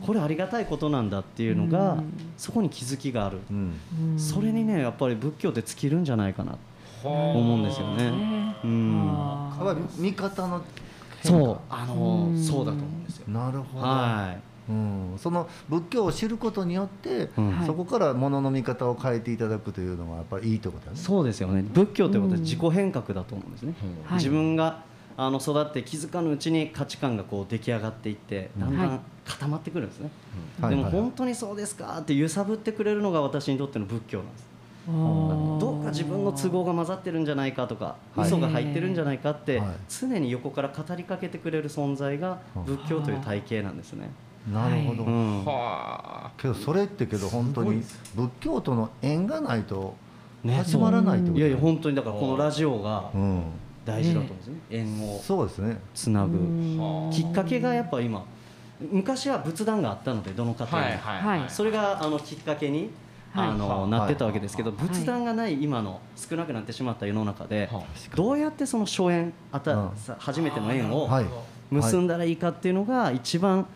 [0.06, 2.14] これありがたいことなんだっていうのがうん。
[2.38, 3.74] そこに気づきがある、うん。
[4.18, 6.54] それにねやっぱり仏教って尽きるんじゃないかな。
[6.54, 6.58] と
[7.04, 8.12] 思うんですよね。
[8.12, 9.12] ねうん。
[9.12, 10.62] あやっぱり見方の
[11.22, 11.38] 変化。
[11.40, 11.60] そう。
[11.70, 12.44] あのうん。
[12.44, 13.28] そうだと思うんですよ。
[13.28, 14.36] なるほど、は
[14.68, 17.52] うん、その仏教を知ることによって、うん。
[17.52, 17.68] はい。
[17.68, 21.00] そこから物の見方を変えていただくというのがやっぱりいいってことだい、ね。
[21.00, 21.64] そうですよね。
[21.74, 23.76] 仏教ということはうん自己変革だと思うんですね。
[24.06, 24.84] はい自分が
[25.18, 28.76] あの育って気づかぬうちに価値観がこう出来上がっていってだん。
[28.76, 30.12] だはいん固まってくるんですね、
[30.62, 30.82] はいはい。
[30.84, 30.92] はい。
[30.92, 34.55] でも本当にそうですかって揺さぶってくれるのが私にとっての仏教なんです
[34.88, 38.28] どうか自分の都合が混ざってるんじゃないかとかはい。
[38.28, 39.68] 嘘が入ってるんじゃないかってはい。
[39.90, 44.12] 常に横から語りかけてくれる存在が仏教という体系なんですね、
[44.52, 45.46] なるほど、うん。
[45.46, 49.96] はあけどそれってけど本当にす仏教との縁がないと
[50.44, 50.58] ね。
[50.58, 53.44] 始まらないってこといやいや本当にだからこのラジオがうん、
[53.86, 54.56] 大事だと思うんですね。
[54.70, 55.80] 縁をそうですね。
[55.96, 56.38] つなぐ。
[56.38, 56.42] う
[57.08, 57.10] ん。
[57.12, 58.24] きっかけがやっぱ今
[58.92, 61.02] 昔は仏壇があったのでどの家庭にも。
[61.02, 62.90] はいはいそれがあのきっかけに、はい
[63.36, 63.90] あのはい。
[63.90, 64.88] なってたわけですけど、はい。
[64.88, 67.84] 仏壇がない今の少なくなってしまった世の中で、は
[68.16, 71.26] どうやってその初縁あた、初めての縁をはい。
[71.72, 73.68] 結んだらいいかっていうのが一番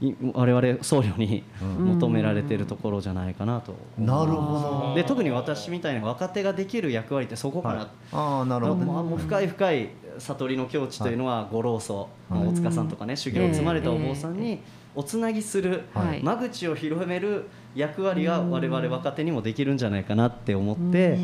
[0.00, 1.86] い我々僧侶にうん。
[1.94, 3.74] 求められているところじゃないかなと。
[3.98, 4.94] なるほど。
[4.94, 7.86] で特に私みたいな若手ができる役割ってそこかな、はい。
[8.12, 14.60] ああなるほどもうもう深い深い悟りの境地というのはご老僧、はい大塚さんとかね修行を積まれたお坊さんに
[14.98, 16.22] おつなぎする、はい。
[16.24, 21.16] 間口を広める役割が我々若手にもできるんじゃないかなって思って、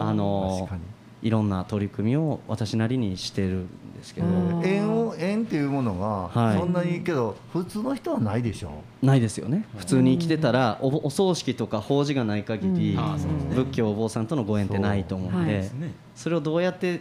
[0.00, 0.68] あの
[1.22, 4.66] いろんな取り組みを私なりにしてるんですけど、うん。
[4.66, 6.58] 縁を縁っていうものがはい。
[6.58, 8.72] そんなにけど普通の人はないでしょ？
[9.00, 9.66] ないですよね。
[9.76, 12.98] 普通に生きてたらおお葬式とか法事がない限り、
[13.54, 15.70] 仏教お坊さんとのご縁ってないと思うんで、
[16.16, 17.00] それをどうやって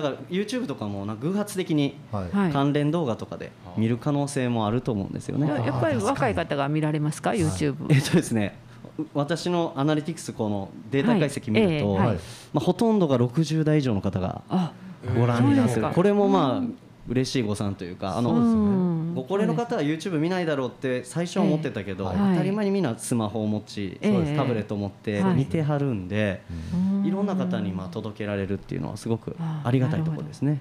[0.00, 2.30] だから YouTube とかもなんか偶発的にはい。
[2.30, 2.52] はい。
[2.52, 5.48] 関連動画とかで見る可能性もあると思うんですよね。
[5.48, 8.58] ややっぱり若い方が見られますか？YouTube、えっとですね
[8.98, 12.06] う私のアナリティクスこのデータ解析見ると、はい。
[12.06, 12.16] ええはい。
[12.52, 14.72] まあ、ほとんどが60代以上の方があ
[15.16, 15.88] ご覧になってる。
[15.88, 22.18] これもまあ嬉しい誤算というかあのうんご高齢の方は YouTube 見ないだろうって最初は思ってたけど、ええ。
[22.32, 24.36] 当たり前にみんなスマホを持ち、ええ。
[24.36, 25.36] タブレットを持ってはい。
[25.36, 26.42] 見てはるんで、
[26.74, 27.06] うん。
[27.06, 30.60] いろんな方にまあ届けられるっていうのはすごくあありがたいところですね。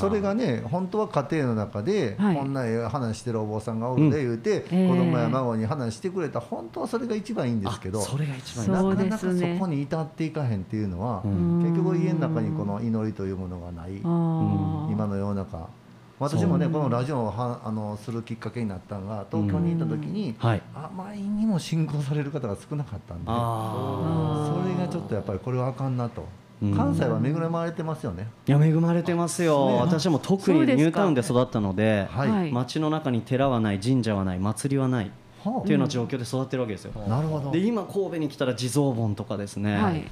[0.00, 2.36] それがね本当は家庭の中ではい。
[2.36, 4.88] こんなええ話してるお坊さんがおるで言うて、ええ。
[4.88, 9.26] 子供や孫に話してくれた本当はそれが一番いいんですけどあそれが一番なかなかそ
[9.58, 11.62] こに至っていかへんっていうのは、うん。
[11.62, 14.00] 結局家の中にこの祈りというものがない。
[14.02, 15.68] あー今の世の中
[16.18, 20.62] 私もねこのラジオをはあのするきっかけになったのが東京に行った時に、はい。
[20.74, 26.26] あまりにも信仰される方が少なかったんであそれがちょっとやっぱりこれはあかんなと。
[26.62, 26.74] うん。
[26.74, 29.78] 関西は恵まれてますよね、ーいや恵まれてますよ、ね。
[29.80, 32.52] 私も特にニュータウンで育ったので、はい、はい。
[32.52, 35.10] 街の中に寺はない神社はない祭りはない
[35.44, 35.58] はあ。
[35.58, 36.92] っていうような状況で育ってるわけですよ。
[37.08, 37.50] なるほど。
[37.50, 40.04] で今神戸に来たら地蔵盆とかですね、はい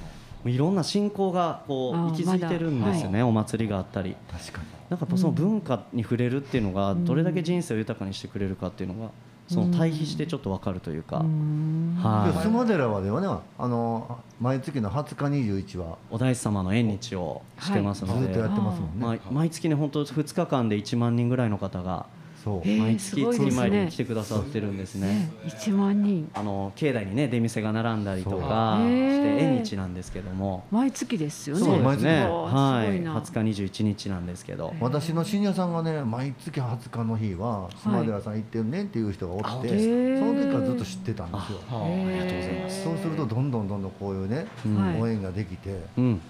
[0.45, 4.15] いろんな信仰がこう息づいてるんですよね、お祭りがあったり。
[4.31, 4.67] 確かに。
[4.89, 9.11] なんかやっぱその文化に触れるっていうのがどれだけ人生を豊かにしてくれるかっていうのが
[9.47, 11.97] その対比してちょっと分かるというか、うん。
[12.01, 12.33] はい。
[12.33, 13.27] で須磨寺はではね
[13.57, 15.97] あの毎月の20日21は。
[16.11, 22.05] お大師様の縁日をしてますので、ずっとやってますもんね、まあ、毎月ね本当2日間で1万人ぐらいの方が
[22.43, 23.49] そう、えー毎す月ごいですね。
[23.51, 25.07] 月参りに来てくださってるんですね。
[25.07, 25.31] ね。
[25.47, 26.29] 1万人。
[26.33, 31.63] あの境内にね出店が並んだりとかして縁日なんですけども、毎月ですよね。
[31.63, 32.25] そうですね。
[32.25, 33.19] わはい、あすごいな。
[33.19, 41.59] 20日21日なんですけど、私の信者さんがね毎月20日の日は須磨寺さん行ってるねっていう人がおって、あ本当その時からずっと知ってたんですよ。
[41.69, 42.83] はあへーありがとうございます。
[42.83, 45.01] そうするとどんどんどんどんこういうね、うんはい。
[45.01, 46.21] 応援ができてうん、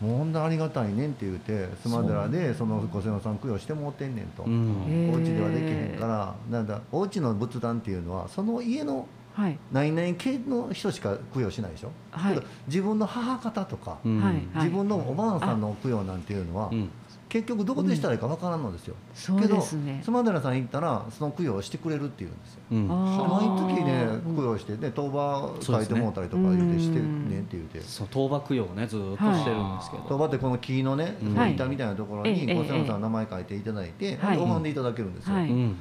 [0.00, 6.34] もうほんとありがたいねんって言うて須磨寺でそのご先祖さん供養してもうてんねんと、うん、お家ではできへんから。
[6.50, 9.06] なんだお家の仏壇っていうのはその家の
[9.38, 9.58] はい。
[9.70, 12.42] 何々系の人しか供養しないでしょ、はい。
[12.66, 14.50] 自分の母方とか、うん。
[14.56, 16.90] 自分のおばあさんの供養なんていうのは、うん、
[17.28, 20.00] 結局どこでしたらいいかわからんのですよ、そうですね。
[20.00, 22.60] けど須磨寺さん行ったらその供養をしてくれるっていうんですよ。
[22.72, 27.80] うん、毎月ね供養してね当場書いてもうたりとか言うてしてねって言うて。
[27.80, 31.50] そう倒幕用をねずーっとしてるんですけど、当場ってこの木のねうん。
[31.50, 32.56] 板みたいなところにはい。
[32.56, 34.38] ご先祖さんの名前書いていただいてはい。
[34.38, 35.50] 拝んでいただけるんですよ、はい。
[35.50, 35.76] うん、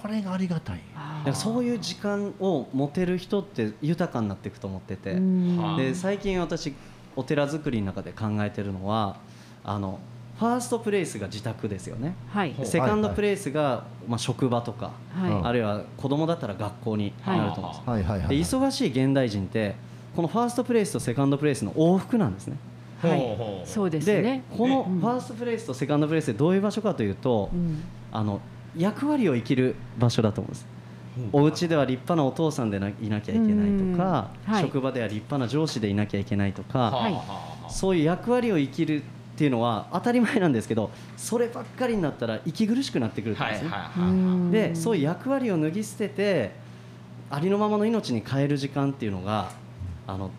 [0.00, 0.80] これがありがたい。
[1.32, 5.18] そういう時間を持てる人って豊かになっていくと思ってて、
[5.76, 6.74] で最近私
[7.16, 9.16] お寺作りの中で考えてるのは
[9.64, 9.98] あの
[10.38, 12.16] ファーストプレイスが自宅ですよね。
[12.28, 12.54] はい。
[12.64, 15.32] セカンドプレイスが、まあ、職場とか、はい。
[15.44, 19.76] あるいは子供だったら学校になると思うんです、はいで忙しい現代人って
[20.16, 22.56] このファーストプレイスとセカンドプレイスの往復なんですね。
[23.00, 23.62] はい。
[23.64, 25.00] そうですでねこのうん。
[25.00, 27.82] ファーストプレイスとセカンドプレイスでどういう場所かというと、うん。
[28.10, 28.40] あの
[28.76, 30.66] 役割を生きる場所だと思うんです。
[31.32, 34.52] お家では立派なお父さんでないなきゃいけないとか、うん。
[34.54, 34.62] はい。
[34.62, 37.12] 職場では立派な上司でいなきゃいけないとか、はい。
[37.12, 39.02] はあそういう役割を生きる
[39.34, 46.52] っていうのは当たり前なんですけどそればっかりになったら息苦しくなってくると思うんですね、でそういう役割を脱ぎ捨てて
[47.30, 49.50] ありのままの命に変える時間っていうのが
[50.06, 50.30] あの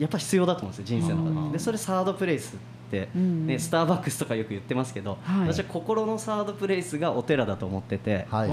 [0.00, 1.52] やっぱ必要だと思うんですよ人生の中うん。
[1.52, 2.58] ででそれサードプレイスっ
[2.90, 5.52] て、うんね、スターバックスとかよく言ってますけど、はい。
[5.52, 8.48] 私は心のサードプレイスがお寺だと思ってて、はい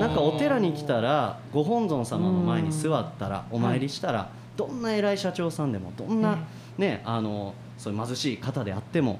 [0.00, 6.38] なんかお寺に来たらご本尊様の前に座ったらお参りしたらどんな偉い社長さんでもどんな、
[6.76, 9.18] ね、あのそういう貧しい方であっても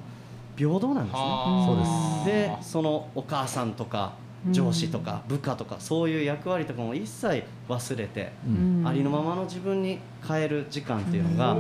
[0.56, 1.22] 平等なんですね。
[1.66, 2.60] そうです。
[2.60, 4.12] でそのお母さんとか
[4.50, 8.84] 上司とか部下とかそういう役割とかも一切忘れて、うん。
[8.86, 11.54] ありのままの自分に変える時間っていうのがあ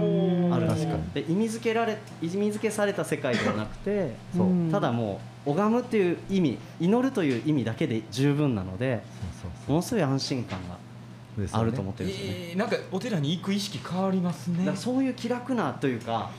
[0.60, 1.02] る確かに。
[1.14, 4.12] で意味付けられ意味付けされた世界ではなくて
[4.70, 9.02] ただもう拝むっていう意味祈るという意味だけで十分なので
[9.66, 10.76] ものすごい安心感が
[11.40, 12.36] であると思ってるんですよね。
[12.50, 14.70] えーなんかお寺に行く意識変わりますね。
[14.74, 16.30] そういう気楽なというか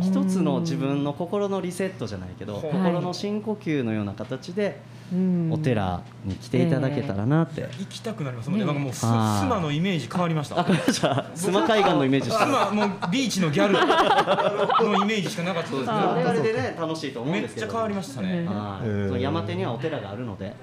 [0.00, 2.62] 一つの自分の心のリセットじゃないけどはい。
[2.62, 4.80] 心の深呼吸のような形で
[5.12, 5.50] うん。
[5.52, 8.64] お寺に来ていただけたらなって、行きたくなりますもんね。
[8.64, 8.72] ね。
[8.72, 10.60] なんかもうすあースマのイメージ変わりました。
[10.60, 17.66] あじゃあ須磨海岸のイメージしてスマもうビーチのギャルのイメージしかなかったですけあれど、 あれでね楽しいと思うんですけど。
[17.66, 18.28] めっちゃ変わりましたね。
[18.46, 19.18] はい、えー。
[19.18, 20.54] 山手にはお寺があるので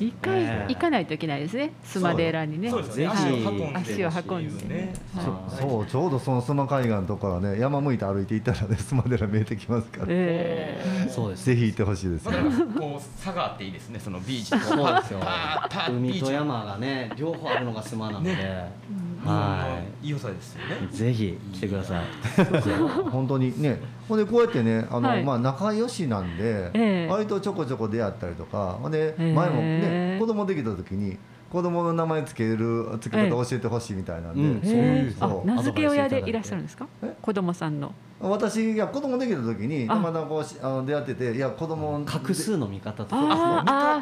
[0.00, 0.66] 一回ね。
[0.68, 1.72] 行かないといけないですね。
[1.84, 2.70] 須磨寺にね。
[2.70, 3.20] そうですよね。
[3.20, 4.94] ぜひ足を運んで足を運んでね。
[5.14, 5.56] はい。
[5.60, 11.46] そうちょうどその須磨海岸のとこからね山向いて歩いていったらね須磨寺見えてきますから、えそうです。
[11.46, 14.00] ぜひ行ってほしいですだからこう差があっていいですね。
[14.00, 15.20] そのビーチとそうですよ。
[15.90, 18.30] 海と山がね両方あるのが須磨なので、
[19.24, 19.32] は。
[19.32, 20.10] はい。
[20.10, 20.88] 良さですよね。
[20.92, 22.04] いぜひ来てください。
[23.10, 23.78] 本当にね
[24.08, 25.24] ほんでこうやってねあの、はい。
[25.24, 27.08] まあ、仲良しなんで、ええ。
[27.08, 31.18] 割とちょこちょこ出会ったりとかほんでええ前もね子供できた時に
[31.54, 34.60] 子供の名前つけるつけ方教えてほしいみたいなんで、うん。
[34.64, 36.88] えそういうそう名付け親でいらっしゃるんですか？
[37.00, 37.14] え？
[37.22, 37.94] 子供さんの。
[38.20, 39.94] 私いや子供できた時にあ。
[39.94, 43.20] たまたまこうしあの出会ってていや子供画数の見方とか。
[43.22, 43.28] 見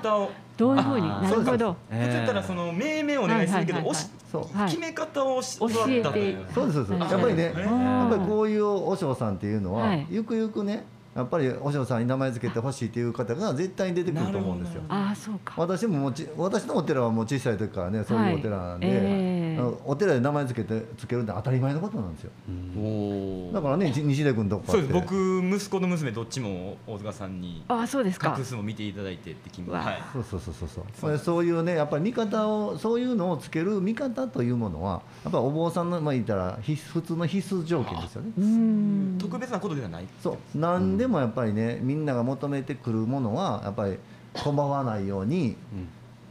[0.00, 0.30] 方を。
[0.56, 1.06] どういうふうに？
[1.06, 1.76] なるほど。
[1.90, 4.56] 普通やったらその命名お願いするけど、おしそう。
[4.56, 4.68] はい。
[4.70, 6.46] 決め方をし教教わえてったという。
[6.54, 7.12] そうですそうです、はい。
[7.12, 10.06] やっぱりね、はいやっぱりこういう和尚さんっていうのは、はい。
[10.10, 14.82] ゆくゆくねやっぱり和尚さんに名前付けてほしいっていう方が絶対に出てくると思うんですよ。
[14.88, 15.54] ああそうか。
[15.58, 19.41] 私ももうち私のお寺はもう小さい時からねそういうお寺なんで、はいええあの
[19.84, 22.30] お寺で名前付けて付けるって当たり前のことなんですよ。
[22.78, 24.92] おだからねじ西出君とこそうです。
[24.92, 28.30] 僕息子と娘どっちも大塚さんにああそうですか。
[28.30, 28.44] 画。
[28.44, 30.02] 数も見ていただいてってはい。
[30.12, 31.18] そうそうそうそうそう。
[31.18, 39.18] そういうねやっぱり見方をそういうのをつける見方というものはやっぱりお坊さんのまあ言ったら必須普通の必須条件ですよね。
[39.18, 40.06] 特別なことではない。
[40.22, 40.36] そう。
[40.54, 43.98] 何でもやっぱりねみんなが求めてくるものはやっぱり
[44.34, 45.56] 困わないように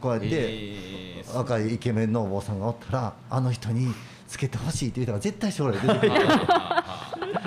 [0.02, 1.36] こうやってえー。
[1.36, 3.94] 若いイケメンのお坊さんがおったらあの人に
[4.26, 6.22] つけてほしいっていう人が絶対将来出てくる。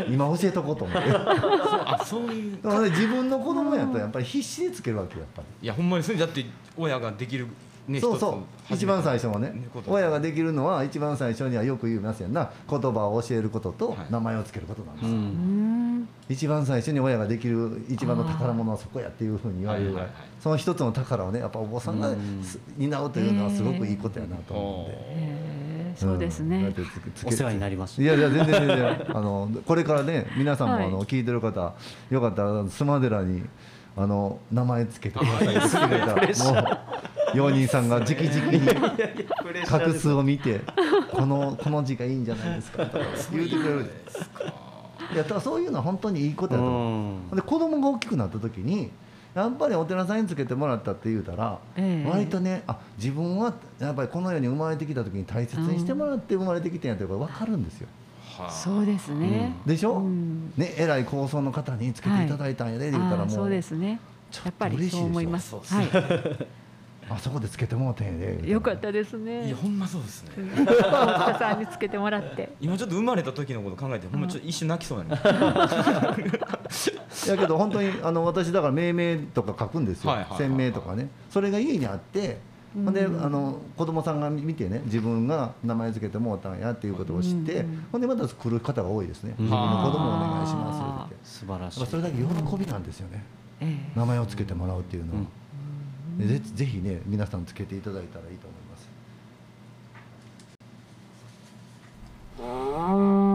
[0.10, 1.10] 今教えとこうと思って。
[1.12, 5.48] あそういうらね自分の子供やったらやっぱり必死でつけるわけよやっぱり。
[5.62, 6.46] いやほんまにそれだって
[6.78, 7.48] 親ができる
[7.88, 8.74] ねそうそう。
[8.74, 9.54] 一番最初はね。
[9.88, 12.52] 親ができるのは一番最初にはよく言いますよな。
[12.69, 13.98] 言葉を教えることとはい。
[14.10, 16.08] 名前をつけることなんですよ、うーん。
[16.30, 19.95] 一番最初に親ができる一番の宝物はそこやっていうふうに言われる。
[20.39, 22.10] その一つの宝をねやっぱお坊さんが
[22.43, 24.91] す担うというのはすごくいいことやなと思うんで。
[24.91, 26.74] へえそうですね。
[27.26, 29.06] お世話になりましたいやいや全然全然。
[29.15, 30.88] あのこれからね皆さんもはい。
[30.88, 31.74] あの聞いてる方
[32.10, 33.43] よかったら須磨寺に
[33.98, 35.56] あの名前つけてください。
[35.56, 36.70] ってつけたらも
[37.34, 38.60] う用人さんが直々に
[39.66, 40.62] 画数を見て
[41.12, 43.92] このこの字がいいんじゃないですかとか言うてくれる
[45.14, 47.36] いやだからそういうのは本当にいいことやと思う。
[47.36, 48.92] で子供が大きくなった時に
[49.34, 52.10] やっぱりお寺さんにつけてもらったって言うたら、ええ。
[52.10, 57.88] 割とねあ自分はやっぱりこの世に生まれてきた時に大切にしてもらって生まれてきてんやということが分かるんですよ。
[58.38, 58.52] はあ。
[58.52, 59.54] そうですね。
[59.65, 60.52] でしょ、うん。
[60.58, 63.30] ね偉い高僧の方につけていただいたんやで、言うたらもう。
[63.30, 64.00] そうですね。
[64.32, 65.56] ちょっやっぱりそう思います。
[65.56, 65.88] はい。
[67.08, 69.56] あそこでつけてもらったんやでよかったですいねや。
[69.56, 70.32] ほんまそうですね。
[70.65, 72.52] 大塚さんにつけてもらって。
[72.60, 75.15] 今ちょっと生まれた時のこと考えてほんまちょっと一瞬泣きそうにな
[77.28, 80.50] やけど本当にあの私だから命名とか書くんですよ、はいはいはいはい。
[80.50, 81.10] 鮮明とかね。
[81.30, 82.39] それが家にあって
[82.76, 87.86] ほんであの子供さんが見てね自分が名前付けてもうたんやっていうことを知って、うん。
[87.94, 89.46] ほんでまた来る方が多いですね、うん。
[89.46, 91.86] 自分の子供をお願いしますって素晴らしい。
[91.86, 92.24] それだけ喜
[92.58, 93.24] びなんですよね。
[93.62, 93.98] ええ。
[93.98, 95.22] 名前を付けてもらうっていうのは、
[96.18, 98.66] でぜぜひね皆さんつけていただいたらいいと思いま
[103.32, 103.35] す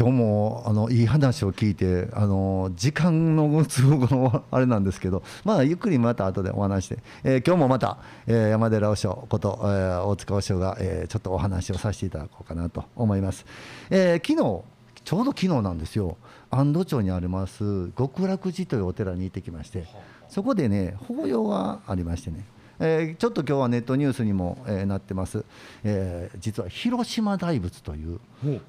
[0.00, 13.44] 今日もあのいい話を聞いてあの時間の都合のあれなんですけどまあゆっくりまた後でお話して、えー今日もまた、えー山寺和尚こと、えー大塚和尚が、えちょっとお話をさせていただこうかなと思います、
[13.90, 14.62] え昨日
[15.04, 16.16] ちょうど昨日なんですよ。
[16.50, 19.84] 安堵町にあります極楽寺というお寺に行ってきまして
[20.28, 22.44] そこでね法要がありましてね
[22.80, 25.44] えーちょっと今日はネットニュースにも、えーなってます、
[25.84, 28.18] えー実は広島大仏という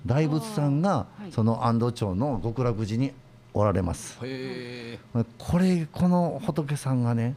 [0.05, 1.31] 大仏さんがはい。
[1.31, 3.13] その安堵町の極楽寺に
[3.53, 4.17] おられます。
[4.21, 4.99] へ
[5.37, 7.35] これこの仏さんがね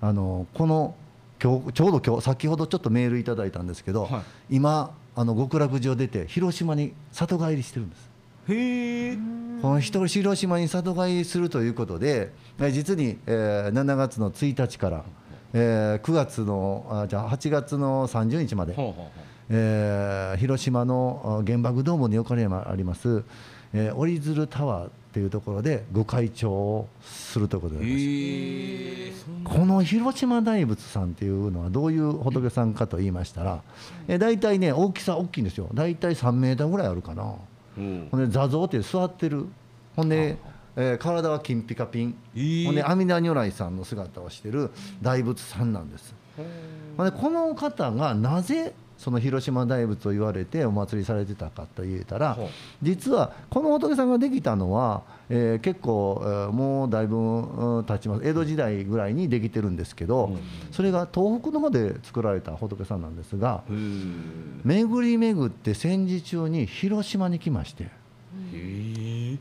[0.00, 0.94] あのこの
[1.42, 4.56] 今日ちょうど今日先ほどちょっとメールいただいたんですけど、はい。
[4.56, 8.10] 今あの極楽寺を出て広島に里帰りしてるんです。
[8.48, 9.18] えへえ
[9.62, 15.04] この人広島に里帰りするということで、えー実に、えー7月の1日から、
[15.52, 18.74] えー9月のあじゃあ8月の30日まで、
[19.48, 23.24] えー広島のあ原爆ドームに横にあります、
[23.74, 28.04] えー折り鶴タワーっていうところでご会長をするということでございます。
[28.04, 33.62] ええそんなこの広島大仏さんっていうのはどういう仏さんかと言いましたら、
[34.06, 35.68] え大体ね大きさ大きいんですよ。
[35.74, 37.34] 大体3メーターぐらいあるかな。
[37.76, 38.08] うん。
[38.10, 39.46] ほんで座像って座ってる。
[39.96, 40.38] ほんで、
[40.76, 44.70] えー体は金ピカピン、えーほんで阿弥陀如来さんの姿をしてる
[45.02, 46.14] 大仏さんなんです。
[46.96, 52.36] ほんでこの方がなぜその広島大仏と言われてお祭りされてたかと言うたら
[52.82, 58.28] 実はこの仏さんができたのは、えー結構、えーもうだいぶうん経ちます。
[58.28, 60.36] 江戸時代ぐらいにできてるんですけど、
[60.70, 63.62] それが東北の方で作られた仏さんなんですが
[64.64, 67.88] 巡り巡って戦時中に広島に来まして。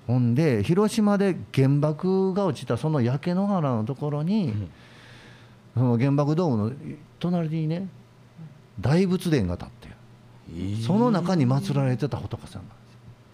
[0.07, 4.53] ほんで広島で原爆が落ちたその焼け野原のところに、
[5.73, 6.75] その原爆ドームの
[7.19, 7.87] 隣にね
[8.79, 9.89] 大仏殿が建って
[10.51, 10.83] えー。
[10.83, 12.73] その中に祀られてた仏さんなんで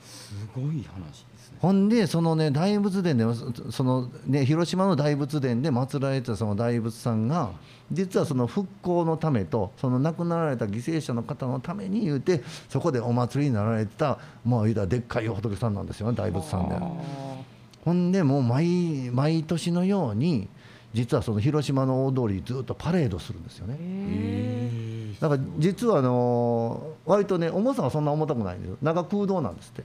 [0.04, 1.26] すすごい話
[1.60, 7.52] ほんでそのね大仏殿でそそのね広島の大仏殿で祀られてたその大仏さんが
[7.92, 16.76] 実はその復興のためとその亡くなられた犠牲者の方のために言うてそこでお祭りになられてたまあ言うたらでっかい仏さんなんですよね大仏さんで。
[17.86, 20.50] ほんでもう毎毎年のように
[20.94, 23.78] 実はその広島の大通りずっとパレードするんですよね。
[23.80, 29.84] へだから実はあの割とね重さはそんな重たくないんですよ中空洞なんですって。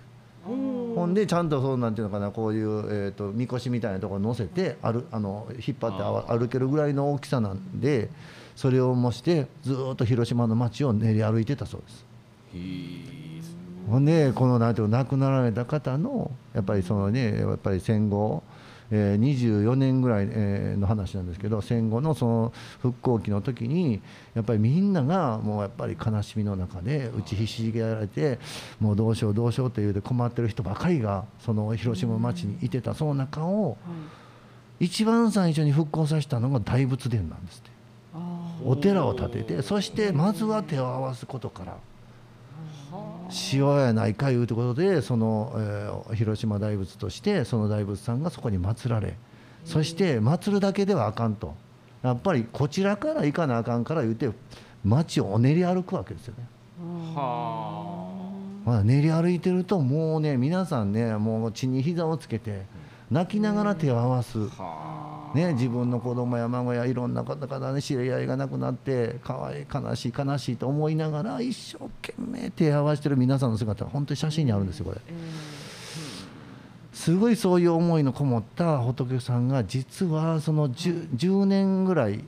[1.00, 8.10] ほんでちゃんとそうなんていうのかなこういう、えー、とみこしみたいなところに乗せてあるあの引っ張って歩けるぐらいの大きさなんで
[8.54, 13.56] それを模してずっと広島の街を練り歩いてたそうです。
[13.88, 18.42] ほんでこのなんていうの亡くなられた方のやっぱりそのねやっぱり戦後、
[18.90, 24.00] えー24年ぐらいえの話なんですけど戦後のその復興期の時に
[24.34, 28.38] やっぱりみんながもうやっぱり悲しみの中で打ちひしげられて
[28.80, 33.76] もうどうしようどうしようって言うて困ってる人ばかりがその広島町にいてたその中を
[34.78, 37.70] 一番最初に復興させたのが大仏殿なんですって。
[38.64, 41.76] お寺を建ててそしてまずは手を合わすことから
[43.30, 49.14] しようやないかいうとことでその、えー広島大仏としてその大仏さんがそこに祀られ
[49.64, 51.54] そして祀るだけではあかんと
[52.02, 54.30] やっぱりこちらから行かなあかんから言うて
[54.84, 56.44] 町を練り歩くわけですよね。
[58.64, 62.62] まあ、練り歩いてるともうね皆さんねもう地に膝をつけて
[63.10, 64.38] 泣きながら手を合わす。
[65.34, 75.00] ね、自分の子供や孫やいろんな方々ね知り合いが亡くなってかわい悲しい悲しいと思いながら一生懸命手を合わせてる皆さんの姿が本当に写真にあるんですよこれ。
[76.92, 82.24] すごいそういう思いのこもった仏さんが実はその 10, 10年ぐらい、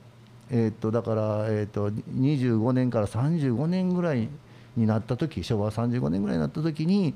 [0.49, 4.29] えー、とだから、えー、と25年から35年ぐらい
[4.75, 7.15] になった時昭和35年ぐらいになった時に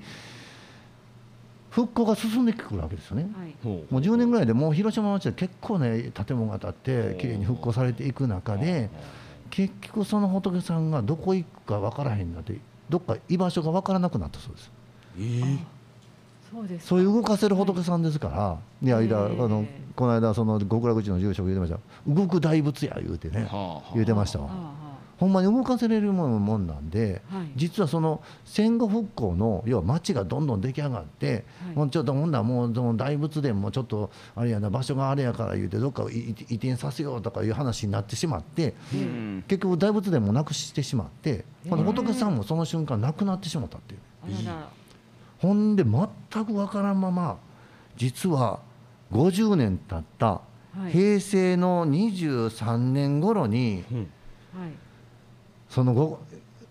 [1.78, 3.30] 復興が進んでくるわけですよね。
[3.38, 3.68] はい。
[3.92, 8.90] もう10年ぐらいでもう広島町で結構ね建物が建ってきれいに復興されていく中で
[9.52, 12.58] 結局その仏さんがどこ行くか分からへんなって
[12.90, 14.72] どっか居場所が分からなくなったそうです。
[15.20, 15.60] えー。
[16.52, 16.90] そうですか。
[16.90, 19.08] そういう動かせる仏さんですからいやい。
[19.08, 19.64] やあの
[19.96, 21.80] この間その極楽寺の住職言ってました。
[22.12, 23.92] 動く大仏や言うてねはあはあ。
[23.94, 24.50] 言うてましたわ。
[24.50, 24.87] あ
[25.18, 27.52] ほんまに動かせれるもんもんなんで、はい。
[27.56, 31.76] 実はその戦後復興の要は町がどんどん出来上がって、はい。
[31.76, 39.44] もうちょっとほんならもうその大仏殿もちょっとあれやな場所があれやから言うてどっかいい移転させようとかいう話になってしまって、うん。
[39.48, 44.00] 結局大仏殿もなくしてしまって、この仏さんもその瞬間なくなってしまったっていう。
[45.40, 47.38] ほんで全くわからんまま
[47.96, 48.60] 実は
[49.12, 50.92] 50年経ったはい。
[50.92, 54.08] 平成の23年頃にうんはい
[55.70, 56.20] そのご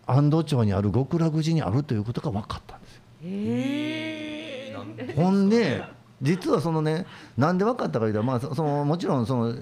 [0.06, 3.02] 安堵町にある極楽寺にあるということが分かったんですよ。
[3.24, 4.74] え
[5.08, 5.82] えほんで
[6.22, 9.54] 実はそのねなんで分かったか言うたら、まあ、そそのもちろんその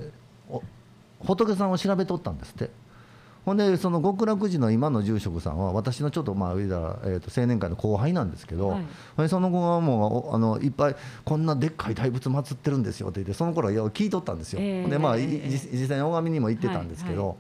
[0.49, 0.63] お
[1.25, 2.71] 仏さんを調べとったんですって。
[3.45, 14.61] ほんでその極楽寺の今の住職さんは私のちょっとまあ言うたら、えー、と青年会の後輩なんですけど、はいその子がもうおあのいっぱいこんなでっかい大仏祀ってるんですよって言ってその頃はいや聞いとったんですよ。
[14.63, 17.37] ええほんでまあ、いええ実実際に大神にも行ってたんですけど、はい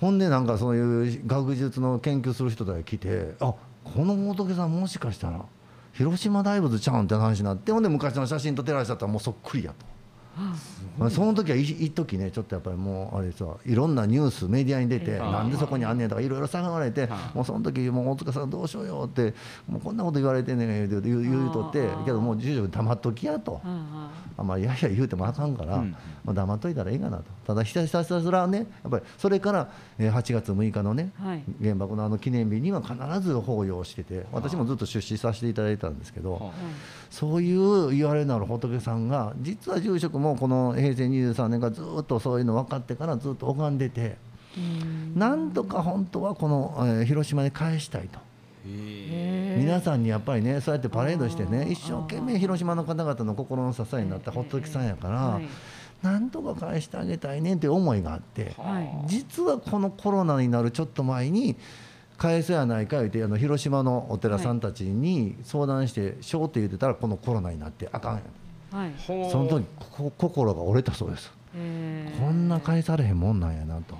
[0.00, 5.44] ほんでなんかそういう学術の研究する人たちが来てあこの仏さんもしかしたら
[5.92, 9.89] 広島大仏ちゃうんって話になってほんで昔の写真と照らしちゃったらもうそっくりやと。
[10.98, 17.36] まあその時はい一時ねちょっとやっぱりもうあれさいろんなニュースメディアに出て、ええなんでそこにあんねんとかいろいろ騒がれて、はい。
[17.36, 19.34] もうその時もう大塚さんどうしようよって
[19.68, 23.60] もうこんなこと言われてんねん言うて言う言うとってけどもう住職黙っときやと。
[23.64, 24.46] ああん。
[24.46, 25.90] まりやや言うてもあかんから、うん
[26.24, 27.24] まあ、黙っといたらいいかなと。
[27.46, 36.52] ただひたひたすらねやっぱりそれから、えー8月6日のねあはい原爆のあの記念日には必ず法要してて私もずっと出資させていただいたんですけど、は
[37.10, 44.16] そういう言われのある仏さんが実は住職もこの平成23年からずっとそういうの分かってからずっと拝んでて
[44.56, 45.18] うん。
[45.18, 48.18] なんとか本当はこの、えー広島に返したいと。
[48.64, 55.48] 皆さんにやっぱりねそうやってパレードしてね一生懸命広島の方々の心の支えになった仏さんやから、はい。
[56.02, 59.08] なんとか返してあげたいねんっていう思いがあってはい。
[59.08, 61.56] 実はこのコロナになるちょっと前に
[62.20, 68.76] 返せやないか言ってあの広島のお寺さんたちに相談して「しょう」って言ってたらこのコロナになってあかんやん。
[68.76, 68.92] はい。
[68.98, 71.32] その時こ心が折れたそうです。
[72.20, 73.96] こんな返されへんもんなんやなと。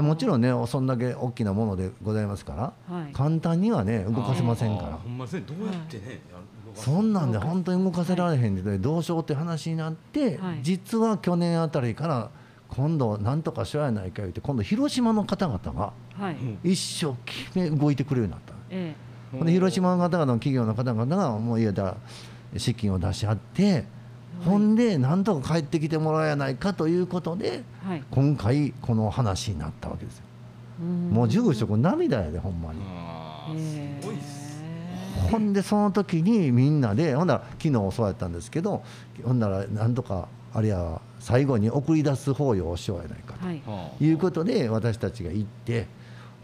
[0.00, 2.54] もちろんねそんだけ大きなものでございますか
[2.88, 3.12] らはい。
[3.12, 4.92] 簡単にはね動かせませんから。
[4.92, 6.18] ほんまですねどうやってね、やる
[6.64, 6.78] 動か。
[6.78, 10.60] すそんなんで本当に動かせられへんで、どうしようって話になって、はい。
[10.62, 12.30] 実は去年あたりから
[12.74, 16.72] 今度なんとかしようやないか言って今度広島の方々がはい。
[16.72, 17.14] 一生
[17.54, 18.40] 懸命動いてくれるようになっ
[19.30, 19.38] た。
[19.44, 21.96] んで広島の方々の企業の方々がもう言えたら
[22.56, 23.84] 資金を出し合って、
[24.44, 28.04] ほんでなんとか帰ってきてもらえやないかということでえはい。
[28.10, 30.24] 今回この話になったわけですよ、
[30.80, 31.10] うん。
[31.10, 32.80] もう住職涙やでほんまに。
[34.00, 34.62] すごいっす
[35.30, 38.82] ほんでその時にみんなでほんなら昨日そうやったんですけど
[39.24, 43.62] ほんならなんとかあれや最後に送り出す法要をしようやないかはい。
[43.66, 45.86] はということで私たちが行って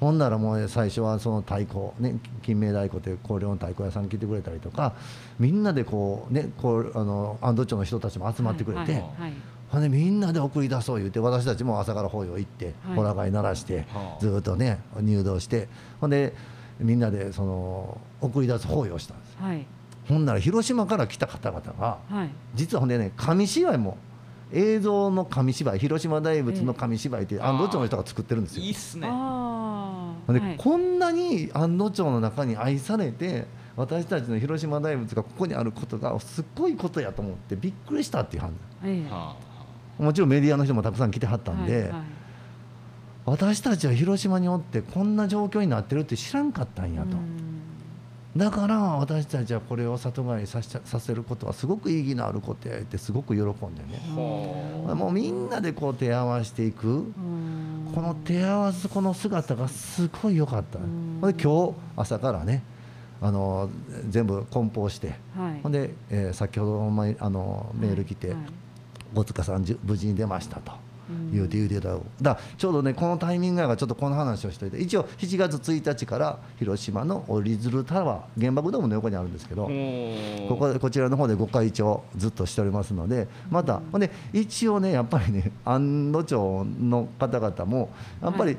[0.00, 4.94] ほんならもう最初はその太鼓ね金明太鼓って高陵の太鼓屋さん来てくれたりとか
[5.38, 9.32] みんなでこうねこうあの安堵町の人たちも集まってくれて、はいはい
[9.68, 12.96] ほんでみんなで送り出そう言って私たちも朝から法要行ってはい。
[12.96, 14.18] ほら貝鳴らしてはあ。
[14.18, 15.68] ずっとね入道して
[16.00, 16.32] ほんで
[16.80, 19.36] みんなでその送り出す法要をしたんです。
[19.38, 19.66] はい
[20.08, 22.30] ほんなら広島から来た方々がはい。
[22.54, 23.98] 実はほんでね紙芝居も
[24.52, 28.64] 映像の紙芝居広島大仏の紙芝居って安堵町の人が作ってるんですよ。
[28.64, 29.06] いいっすね。
[29.10, 30.56] あほんで、あはい。
[30.56, 33.46] こんなに安堵町の中に愛されて
[33.76, 38.52] 私たちの広島大仏がここにあることがすっごいことやと思ってびっくりしたっていう話
[38.84, 39.04] え
[39.98, 42.02] もちろんメディアの人もたくさん来てはったんで、はいはい。
[43.26, 47.37] 私たちは広島におってこんな状況になってるって知らんかったんやと、うん
[48.36, 54.00] だから私たちはこれを里帰りさせさせることはすごく意義のあることやってすごく喜んでね。
[54.14, 56.88] もうみんなでこう手合わしていく。
[56.88, 57.90] うん。
[57.94, 60.78] この手合わすこの姿がすごい良かった。
[60.78, 60.84] で
[61.42, 62.62] 今日朝からね
[63.20, 63.70] あの
[64.08, 65.14] 全部梱包して。
[65.36, 65.60] はい。
[65.62, 66.82] ほんで、えー先ほど
[67.18, 68.36] あのメール来てはい
[69.14, 70.72] 「大塚さん無事に出ました」と。
[71.10, 74.78] うん言うて言うてただからちょうどねこのタイミングやからちょっとこの話をしといて。
[74.78, 79.68] 一応7月1日から広島の折り鶴タワー原爆ドームの横にあるんですけど
[80.48, 87.90] こここちらの方でご会長ずっとしておりますのでまたほんで一応ねやっぱりね安堵町の方々も
[88.22, 88.58] やっぱりは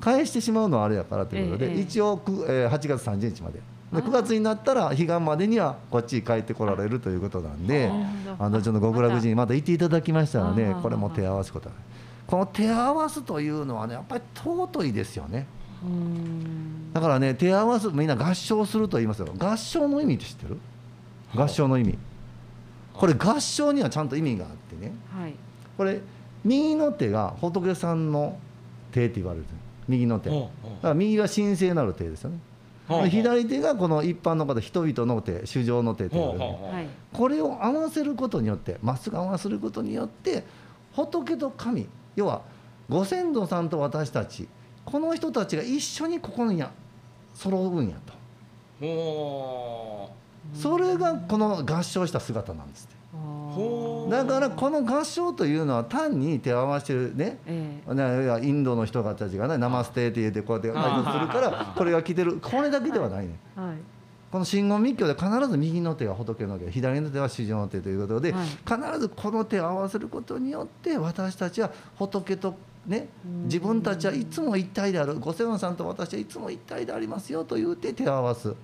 [0.00, 3.60] 返してしまうのはあれやからということで、ええ一応く、えー8月30日まで
[3.94, 8.00] であ9月になったら彼岸までにはこっちに帰ってこられるということなんでなる
[8.36, 9.54] ほど安堵町の極楽寺にまた。
[9.54, 11.74] 行っていただきましたらねあこれも手合わすことが
[12.26, 15.46] この手合わすというのはねやっぱり尊いですよね。
[15.84, 16.92] うん。
[16.92, 19.28] だからね手合わすみんな合唱すると言いますよ。
[19.38, 20.58] 合唱の意味って知ってる？
[21.34, 21.98] 合唱の意味。
[22.94, 24.92] これ合唱にはちゃんと意味があってね。
[25.16, 25.34] はい。
[25.76, 26.00] これ
[26.44, 28.38] 右の手が仏さんの
[28.92, 29.44] 手って言われる。
[29.44, 29.54] んです
[29.88, 30.30] 右の手。
[30.30, 30.48] だか
[30.82, 32.38] ら右は神聖なる手ですよね
[32.86, 36.88] 左手がこの一般の方人々の手衆生の手って言われるんではい。
[37.12, 40.44] これを合わせることによってまっすぐ合わせることによって
[40.92, 42.42] 仏と神要は
[42.88, 44.48] ご先祖さんと私たち
[44.84, 46.70] この人たちが一緒にここにや
[47.34, 48.12] 揃うんやと。
[48.80, 50.10] ほ
[50.52, 52.88] それがこの合唱した姿なんです
[54.10, 57.94] だからこの合唱というのは単に手を合わせてるねええ。
[57.94, 63.76] ねインドの人たちがね「ナマステ」って言ってこうやって挨拶するからこれが来てるこれだけではないねはい。
[64.30, 68.46] この真言密教で必ず右の手が仏の手左の手は主情の手ということで、はい。
[68.46, 72.54] 必ずこの手を合わせることによって私たちは仏と
[72.86, 73.08] ね
[73.44, 78.48] 自分たちはいつも一体であるご先祖さんと私はいつも一体でありますよと言って手を合わす。
[78.48, 78.56] うん。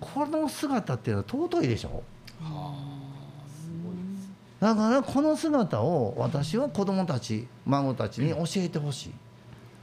[0.00, 2.02] この姿っていうのは尊いでしょ？
[4.60, 9.12] だからこの姿を私は子供たち孫たちに教えてほしい。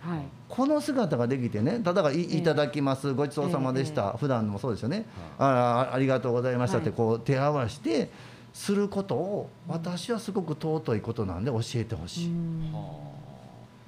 [0.02, 0.20] はい。
[0.50, 2.38] この姿ができてね、ただがいええ。
[2.38, 5.06] いただきます、ごちそうさまでした、え普段もそうですよね、
[5.40, 6.98] ああありがとうございましたってはい。
[6.98, 8.10] こう手合わせて、
[8.54, 12.32] することを私はすごく尊いことなんで教えてほしい。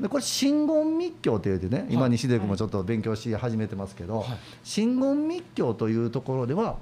[0.02, 4.38] でこれ真言密教というてね今西出君もちょっと勉強し始めてますけど、はい。
[4.64, 6.78] 真言密教というところでは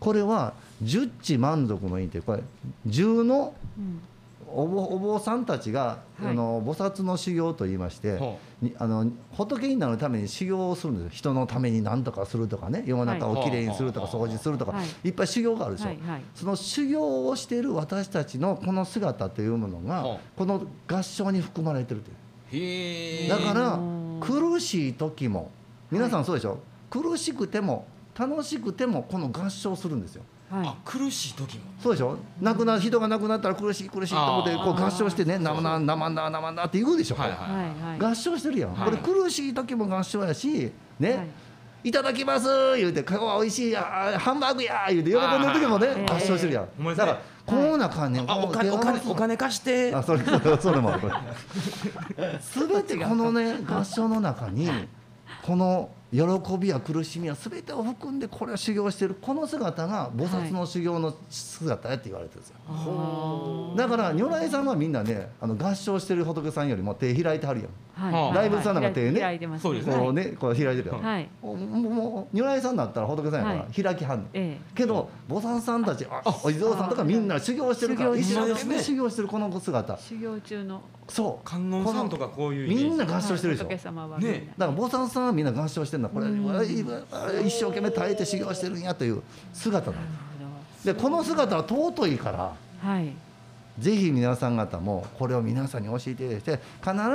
[0.00, 2.42] これは十地満足の意ってこれ
[2.86, 4.00] 十のうん。
[4.50, 6.28] お坊お坊さんたちが、はい。
[6.28, 8.18] あの菩薩の修行といいまして、
[8.78, 11.10] あの仏になるために修行をするんですよ。
[11.12, 15.08] 人のために何とかするとかね世の中をきれいにするとかはい掃除するとか、はい。
[15.08, 16.22] い、っぱい修行があるでしょ、はいはい。
[16.34, 22.00] その修行をしている私たちのこの姿というものが、はこの合唱に含まれてる
[22.50, 23.28] という。
[23.28, 24.20] だからうん。
[24.22, 25.50] 苦しい時も
[25.90, 27.86] 皆さんそうでしょ、苦しくても
[28.18, 30.22] 楽しくてもこの合唱するんですよ。
[30.50, 30.66] はい。
[30.66, 31.64] あ苦しい時も。
[31.80, 32.16] そうでしょ？
[32.40, 37.36] 亡くな人が亡くなったら苦しい苦しいと思ってこう合唱してね「生な生んだ生んだ」って言うでしょ、はいは
[37.96, 38.90] い合唱してるやん、はい。
[38.90, 41.26] これ苦しい時も合唱やしね、はい。
[41.84, 46.84] いただきます言うて、かわ美味しいや、あハンバーグや言うて、喜んでる時もね合唱してるやん。
[46.84, 49.94] だから、この中に、あお金お金お金貸して。
[49.94, 51.08] あ、それ、そ れそれもある。
[52.42, 54.68] すべてこのね、合唱の中に、
[55.42, 56.22] この喜
[56.58, 62.56] びや苦しみやすべてを含んで、これは修行してる、この姿が菩薩の修行の姿やって言われてるんですよ。
[62.66, 67.68] あだから、如来さんはみんなね、あの合唱してる仏さんよりも手開いてはるやん。
[67.98, 68.34] ーはあ。
[68.34, 69.20] 大仏さんなんか手ね。
[69.20, 69.96] 開いてますそうですね。
[69.96, 71.02] こうね、こう開いてるやん。
[71.02, 71.28] はい。
[71.42, 83.76] もうもう如来さんだったら仏さんやから開きはんねん、えけど菩薩さんたちあお地蔵さんとかみんな修行してるから修行一生懸命修行してるこの姿え修行中のそう観音さんとかこういうみんな合唱してるでしょ、ね
[84.58, 86.66] だから菩薩さんはみんな合唱してるのはこれ
[87.46, 89.22] 一生懸命耐えて修行してるんやという
[89.52, 90.08] 姿なんで
[90.80, 93.12] すでこの姿は尊いからはい
[93.78, 96.60] ぜひ皆さん方もこれを皆さんに教えていただいて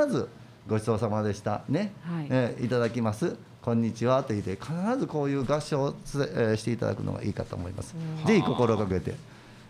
[0.06, 0.30] 必ず
[0.68, 1.62] ごちそうさまでした。
[1.68, 2.28] ね、はい。
[2.30, 3.36] えーいただきます。
[3.62, 4.22] こんにちは。
[4.24, 7.96] と言って必ずこういう合唱をつ、えーしていただくのがいいかと思います。
[8.26, 9.16] ぜひ心がけて、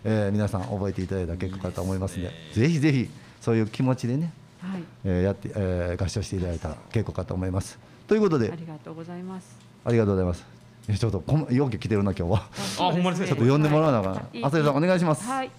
[0.03, 3.09] えー皆さん覚えていただいたら結構かと思いますのでぜひぜひ
[3.41, 4.31] そういう気持ちでね、
[4.61, 4.83] はい。
[5.05, 7.79] えーやって、えー合唱していただいたら結構かと思います。
[8.07, 9.55] ということでありがとうございます。
[9.85, 10.45] ありがとうございます。
[10.89, 12.37] えちょっとこん容器来てるな今日は。
[12.79, 13.27] あほんまですね。
[13.27, 14.13] ちょっと呼んでもらわなあかん。
[14.13, 14.43] はい。
[14.43, 15.23] あさりさんお願いします。
[15.27, 15.49] はい。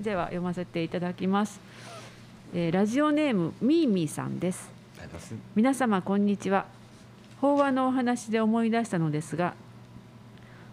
[0.00, 1.58] では読ませていただきます、
[2.54, 4.75] えーラジオネームみーみーさんです
[5.16, 5.34] ます。
[5.54, 6.66] 皆様こんにちは。
[7.40, 9.54] 法話のお話で思い出したのですが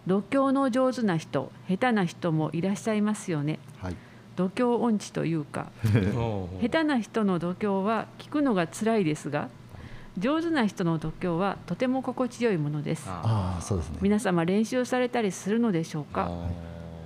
[0.08, 3.60] 度胸の上手な人下手な人もいらっしゃいますよね。
[3.82, 3.96] はい。
[4.36, 5.68] 度胸音痴というか
[6.62, 9.50] 下手な人の度胸は聞くのが辛いですが
[10.18, 13.06] 上手な人の度胸はとても心地よいものです。
[13.08, 13.98] ああそうですね。
[14.02, 16.30] 皆様練習されたりするのでしょうか？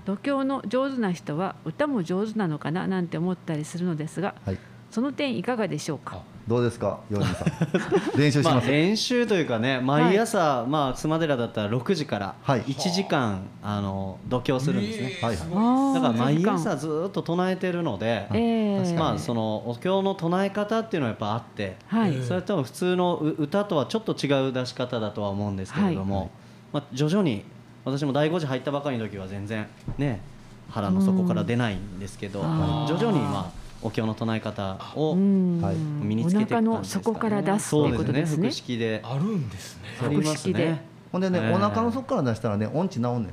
[0.05, 4.57] 度胸の上手な人は歌も上手なのかななんて思ったりするのですがはい。
[4.89, 7.47] その点いかがでしょうかどうですかヨニさん？
[8.17, 12.61] 練習します、練習というかね毎朝、まあ、須磨寺だったら6時からはい。
[12.61, 15.93] 1時間、あの度胸するんですね、はいはい。
[15.95, 22.13] だから毎朝ずっと唱えてるので、ええまあ、そのお経の唱え方っていうのはやっぱあって、はい。
[22.23, 26.31] それは多分普通のう歌とはちょっと違う出し方だとは思うんですけれども、
[26.71, 27.43] まあ、徐々に
[27.83, 29.67] 私も第5次入ったばかりの時は全然
[29.97, 30.21] ね
[30.69, 37.15] 腹の底から出ないんですけど、徐々にまあお経の唱え方を身につけていくお腹の感じですかね。
[37.15, 38.35] 底から出すということですね。
[38.35, 38.41] そうですね。
[38.41, 39.01] 腹式で。
[39.03, 39.81] あるんですね。
[39.99, 40.65] 腹式で。
[40.65, 41.53] ねほんでね、ええ。
[41.53, 43.23] お腹の底から出したらね音痴治んねん。
[43.23, 43.31] ね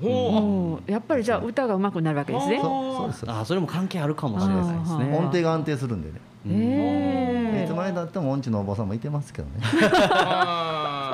[0.00, 2.58] おやっぱりじゃあ歌が上手くなるわけですね。
[2.58, 3.24] あそうそうです。
[3.28, 5.16] あそれも関係あるかもしれないですね。
[5.16, 9.60] 音程が安定するんでね、ええいつまでたっても音痴のおばさんもいてますけどね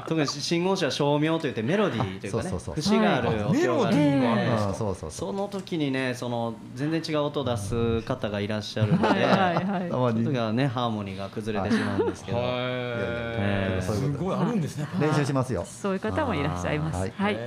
[0.04, 2.74] あ特に真言宗は称名といってメロディーというかねあそうそうそう。
[2.76, 5.10] 節があるメロディーがあるんですそうそうそう。
[5.10, 12.46] その時にねその全然違う音を出す方がいらっしゃるので、その時はねハーモニーが崩れてしまうんですけど、はい。
[12.48, 14.36] えーすごい。
[14.36, 15.96] あるんですね練習しますよそうい。
[15.96, 16.42] う方もい。
[16.42, 16.78] らっしゃい。
[16.78, 17.38] ますははい。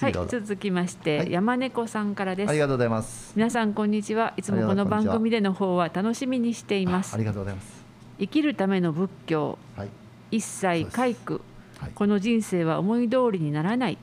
[0.00, 0.12] はい。
[0.12, 1.30] 続きまして、はい。
[1.32, 2.88] 山猫さんからですありがとうござい。
[2.88, 4.42] ます皆さんこんにちはい。
[4.42, 6.86] つもこの番組での方は楽しみにしてい。
[6.86, 7.54] ますありがとうござい。
[7.54, 7.82] ます
[8.18, 9.88] 生きるための仏教はい
[10.32, 11.40] 一切皆苦
[11.78, 11.90] はい。
[11.94, 13.98] この人生は思い通りにならない。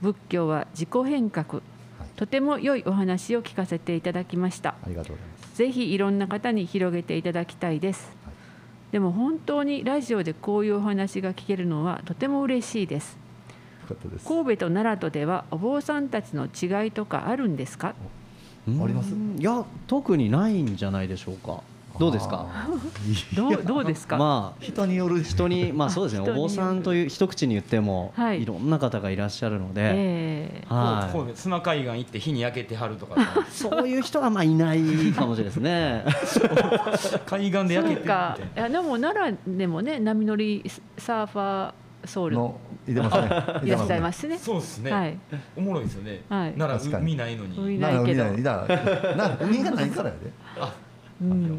[0.00, 1.54] 仏教は自己変革。
[1.54, 1.62] はい。
[2.16, 4.70] とても良いお話を聞かせていただきました。
[4.82, 5.56] ありがとうございます。
[5.56, 8.34] ぜひいろんな方に広げていただきたいです、はい。
[8.92, 13.16] でも本当にラジオでこういうお話が聞けるのはとても嬉しいです。
[14.26, 17.94] 神戸と奈良とではお坊さんたちの違いとかあるんですか？
[18.66, 19.14] うんあります？
[19.14, 21.62] いや特にないんじゃないでしょうか
[21.98, 22.46] どうですか？
[23.34, 25.22] どうどうですか、まあ人による。
[25.22, 26.30] 人にまあそうですね。
[26.30, 28.42] お坊さんという一口に言っても、はい。
[28.42, 30.66] い、ろんな方がいらっしゃるので、ええ。
[30.68, 31.12] はい。
[31.12, 33.16] こう砂海岸行って火に焼けてはるとか。
[33.50, 34.80] そういう人はまあいない
[35.12, 36.04] かもしれないですね。
[37.26, 38.38] 海岸で焼けてか。
[38.56, 40.62] いやでも奈良でもね波乗り
[40.98, 41.72] サーファー
[42.06, 43.26] 僧侶のいてますね。
[43.66, 44.38] いらっしゃいまますね。
[44.38, 45.18] そうですね、はい。
[45.56, 46.56] おもろいですよね、はい。
[46.56, 47.58] なら確かに海ないのに。
[47.58, 48.24] 海なないけど。
[48.24, 48.42] 海ない。
[48.42, 48.66] だ
[49.16, 49.64] な海
[51.20, 51.56] がないからやで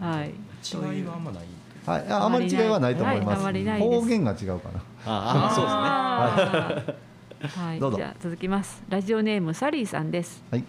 [0.00, 0.08] うん。
[0.08, 0.28] はい。
[0.28, 1.44] 違いはあんまない
[1.84, 7.80] はいああまり違いはないと思いますはいあまりないです方言が違うかなああそうですねはい。
[7.80, 8.82] どうぞじゃあ続きます。
[8.88, 10.44] ラジオネームサリーさんです。
[10.50, 10.64] はい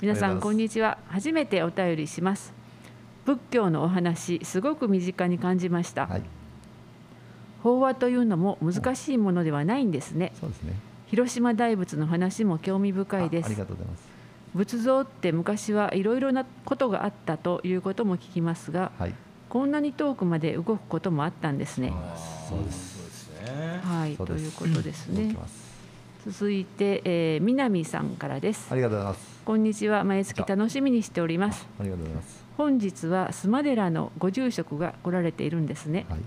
[0.00, 0.96] 皆さんこんにちは。
[1.08, 2.54] 初めてお便りします。
[3.26, 6.06] 仏教のお話すごく身近に感じました。
[6.06, 6.22] はい
[7.62, 10.32] 法話というのも難しいものではないんですね。
[10.40, 10.74] そうですね
[11.08, 13.58] 広島大仏の話も興味深いであありす。
[13.58, 14.05] がとうございます
[14.56, 19.14] 仏像って昔はいろいろなことがあったということも聞きますが、はい
[19.48, 21.92] こんなに遠くまで動くこともあったんですね。
[23.82, 25.36] はい、ということですね
[26.26, 28.74] 続いて、えー、南さんからですあ。
[28.74, 30.02] りがとうございますこんにちは。
[30.02, 31.66] 毎月楽しみにしております。
[31.78, 36.06] ありがとうございます本日は須磨寺のご住職が来られているんですね。
[36.08, 36.18] はい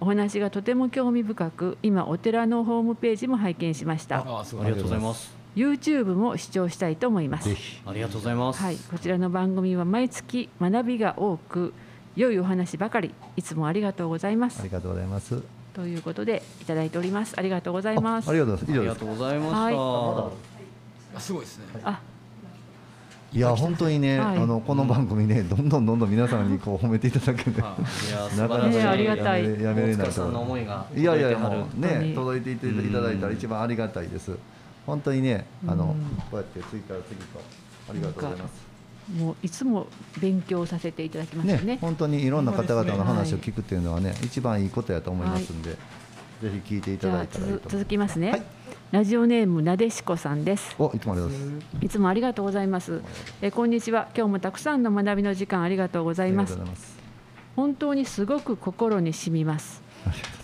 [0.00, 4.18] お話がとても興味深く、今お寺のホームページも拝見しました。
[4.18, 7.48] ありがとうございます YouTube も視聴したいと思います。
[7.48, 7.54] ぜ。
[7.54, 7.80] ひ。
[7.86, 8.62] ありがとうございます。
[8.62, 11.72] はい、こちらの番組は毎月学びが多く
[12.16, 13.14] 良いお話ばかり。
[13.36, 14.60] いつもありがとうございます。
[14.60, 15.42] ありがとうございます。
[15.74, 17.34] ということでいただいております。
[17.36, 18.28] ありがとうございます。
[18.28, 18.72] あありがとうございます。
[18.72, 20.32] 以上ですありがとうございました、は
[21.16, 21.64] あすごいですね。
[21.84, 22.00] あ
[23.32, 24.38] いや本当にね、はい。
[24.38, 29.44] あのこの番組ねどんどんどんどん皆さんにこう褒めていただけて はいや素 なかなか晴らしい、ねありがたい。
[29.44, 31.58] やめれない大塚さんの思いがいやいや届てはる。
[31.58, 34.36] もうね届いていていただいたら一番ありがたいです
[34.86, 37.40] 本当にねあのうんこうやって次から次と
[37.90, 38.74] ありがとうございます。
[39.18, 39.86] もういつも
[40.18, 41.78] 勉強させていただきますねよね。
[41.80, 45.76] 本当にいろんな方々の話はいを聞くっていうのはね一番いいことやと思いますんで、ぜ
[46.66, 48.42] ひ聞いていただいたらいいと思い続きますね、はい。
[48.92, 50.74] ラジオネームなでしこさんです。
[50.78, 51.84] おいつもありがとうございます。
[51.84, 53.02] いつもありがとうございます。
[53.42, 54.08] えこんにちは。
[54.16, 56.58] 今日もたくさんの学びの時間ありがとうございます。
[57.56, 59.82] 本当にすごく心に染みます。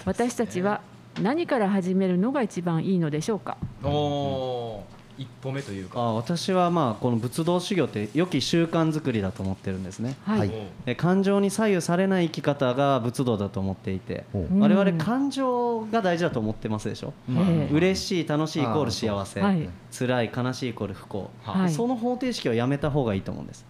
[0.05, 0.82] 私たちは
[1.21, 3.57] 何から始めるのが一番いいのでしょうか？
[3.85, 4.83] お
[5.18, 6.01] 一歩目というか。
[6.01, 10.16] あ私はまあこの仏道修行って良き習慣作りだと思ってるんですね。
[10.25, 10.53] はい、はい。
[10.87, 14.25] で感情に左右されない生き方が仏道だと思っていて。
[14.33, 17.12] 我々感情が大事だと思ってますでしょ？
[17.31, 19.41] ええ嬉しい楽しいイコール幸せ。
[19.41, 19.68] はい。
[19.91, 21.31] 辛い悲しいイコール不幸。
[21.43, 21.71] はい。
[21.71, 23.66] その方程式をやめた方がいいと思うんです。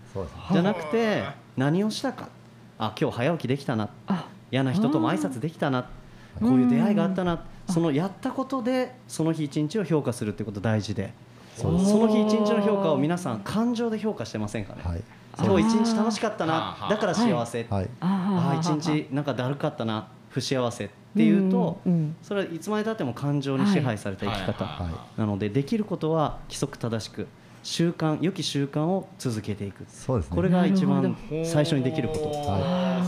[0.52, 1.24] じゃなくて
[1.56, 2.28] 何をしたか？
[2.78, 3.88] あ今日早起きできたな。
[4.06, 4.28] あ。
[4.52, 5.88] 嫌な人とも挨拶できたな
[6.38, 7.44] こういう出会いがあったな。
[7.68, 11.12] そのやったことでその日一日を評価するってこと大事で。
[11.56, 14.82] その日一日の評価を皆さん感情で評価してませんかね。
[14.84, 15.02] はい。
[15.38, 16.88] 今日一日楽しかったはなあ。
[16.88, 17.66] だから幸せ。
[17.68, 17.88] はい。
[18.00, 20.08] ああ一日なんかだるかったな。
[20.30, 20.84] 不幸せ。
[20.84, 22.16] っていうとうんうん。
[22.22, 25.20] それはいつまでたっても感情に支配された生き方はい。
[25.20, 27.26] なのでできることは規則正しく
[27.62, 29.84] 習慣良き習慣を続けていく。
[29.88, 30.36] そうですね。
[30.36, 32.20] これが一番最初にできること。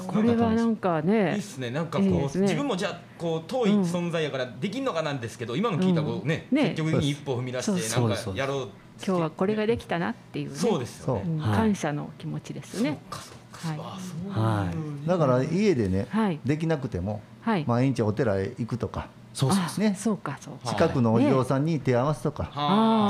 [0.07, 1.70] これはなんかいいねっすね。
[1.70, 2.42] なんかこう、いいですね。
[2.42, 6.59] 自分もじゃあこう遠い存在やからできんのかなんですけど、今の聞いたこうね,、うん。
[6.59, 8.68] ね積極的に一歩踏み出してなんかやろう
[9.05, 10.57] 今日はこれができたなっていうね。
[10.57, 11.42] そうですよね。
[11.42, 12.98] 感謝の気持ちですね。
[13.11, 13.78] そうかそうか、はい。
[13.80, 14.70] あそうは
[15.05, 15.09] い。
[15.09, 16.40] だから家でね、はい。
[16.44, 17.64] できなくてもはい。
[17.66, 20.74] 毎日お寺へ行くとかそうそうあねそうかそうか。
[20.74, 22.51] 近くのお嬢さんに手合わすとか、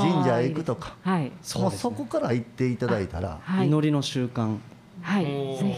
[0.01, 1.31] 神社へ行くとかはい。
[1.55, 3.67] もうそこから行っていただいたらはい。
[3.67, 4.57] 祈りの習慣。
[5.01, 5.25] はい。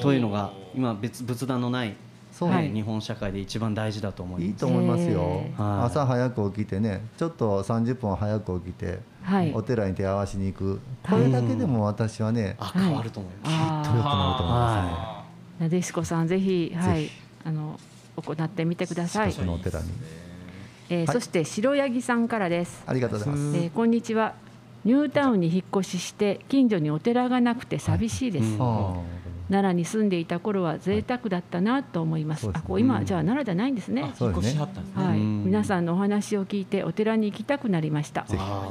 [0.01, 1.95] というのが今別仏壇のない
[2.31, 4.45] そう、はい日本社会で一番大事だと思います。
[4.45, 9.53] いいと思いますよ、朝早く起きてねちょっと30分早く起きて、はい。
[9.53, 10.81] お寺に手合わしに行く。
[11.09, 13.89] これだけでも私はね、あ変わると思います。
[13.89, 15.25] きっと良くなると思いま
[15.59, 16.95] なでしこさんぜひはい。
[16.97, 17.11] ぜひ。
[17.45, 17.79] あの
[18.17, 19.31] 行ってみてください。
[19.31, 19.87] 近くのお寺に
[20.89, 20.99] はい。
[21.01, 22.83] えーそして白柳さんからです。
[22.85, 24.33] ありがとうございます、えーこんにちは。
[24.83, 28.61] ニュータウンに引っ越しして近所にお寺がなくて寂しいです、うん。
[28.61, 29.01] あ
[29.49, 32.63] 奈良に住んでいた頃は贅沢だったなと思います、そうですね。
[32.65, 34.13] あこう今じゃあ奈良じゃないんですね。
[34.15, 38.25] そうですね引っ越しはったんですね、はい、うん皆さんのお話を聞いてお寺に行きたくなりました。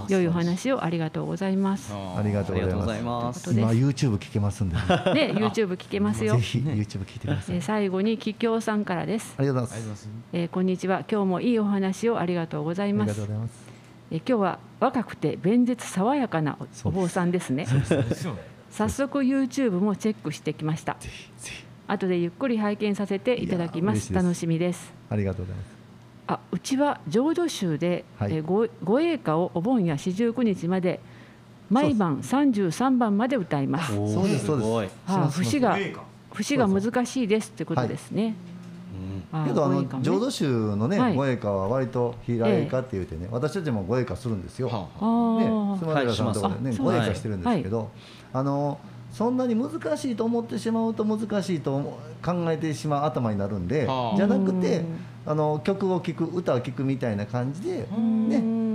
[0.09, 1.93] 良いお話をありがとうございます。
[1.95, 3.45] ありがとうありがとうごございまざいます。
[3.45, 6.35] ということ今 YouTube 聞けますんで、ね、ね YouTube 聞けますよ。
[6.37, 9.37] ぜひ YouTube 聞いてください、えー最後に桔梗さんからです。
[9.39, 10.33] ありがとうございまありがとうございます。
[10.33, 11.05] えーこんにちは。
[11.09, 13.53] 今日もいいお話をありがとうございありますがとうございます。
[14.11, 17.67] えー今日は若くて弁舌爽やかなおお坊さんですね。
[18.71, 20.97] 早速 YouTube もチェックしてきました。
[20.99, 21.65] ぜひぜひ。
[21.87, 24.13] 後でゆっくり拝見させていただきます。
[24.13, 24.93] 楽しみです。
[25.11, 25.74] ありがとうございます
[26.27, 28.35] あうちは浄土宗で、はい。
[28.35, 31.01] えーごご栄歌をお盆や四十九日まで
[31.71, 33.95] 毎晩33番まで歌います。
[33.95, 34.47] そうです。
[34.47, 34.69] そうです。
[34.71, 35.79] ごいあー節が
[36.33, 38.35] 節が難しいですってことですね、
[39.33, 41.15] あーけどあの浄土宗のね、はい。
[41.15, 44.69] ご栄歌は割と平栄歌って言ってね、私たちもご栄歌するんですよ。
[44.69, 45.79] はね、あー。
[45.79, 46.79] 須磨寺さんとかでね、はい。
[46.79, 47.91] ご栄歌してるんですけど、
[48.33, 48.79] あの
[49.13, 54.17] そんなに難しいと思ってしまうと難しいと思う考えてしまう頭になるんではあ。
[54.17, 57.87] じゃなくてうんあの曲を聴く歌を聴くみたいな感じで、ね、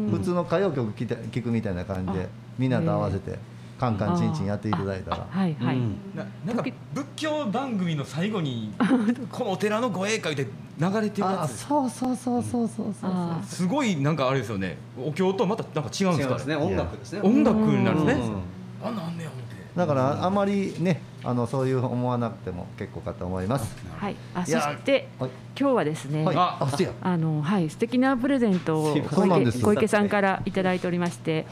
[0.10, 2.28] 普通の歌謡曲聴くみたいな感じで
[2.58, 3.38] みんなと合わせて
[3.80, 5.28] カンカンチンチンやっていただいたら。
[5.30, 5.96] はいはい、うん。
[6.14, 8.74] ななんか仏教番組の最後に
[9.32, 10.48] このお寺のご栄華で
[10.78, 11.60] 流れてるあやつ。
[11.60, 14.78] そうそうそうそうそうそうあすごいなんかあれですよね。
[14.98, 16.56] お経とまたなんか違うんですかね。
[16.56, 17.22] 音楽ですね。
[17.24, 18.14] 音楽になるね。
[18.14, 18.88] うん。
[18.88, 19.30] あなんでや
[19.76, 23.76] だからあまりねあのそういう思わなくても結構かと思います。
[23.98, 25.30] はい、あそしてはい。
[25.60, 26.36] 今日はですね、はい。
[26.38, 26.70] ああ
[27.02, 31.46] あのはい素敵なプレゼントを小池小池さんからいただいておりまして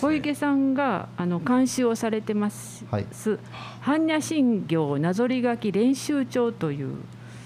[0.00, 3.06] 小池さんがあの監修をされてます、はい。
[3.82, 6.96] 般若心経なぞり書き練習帳という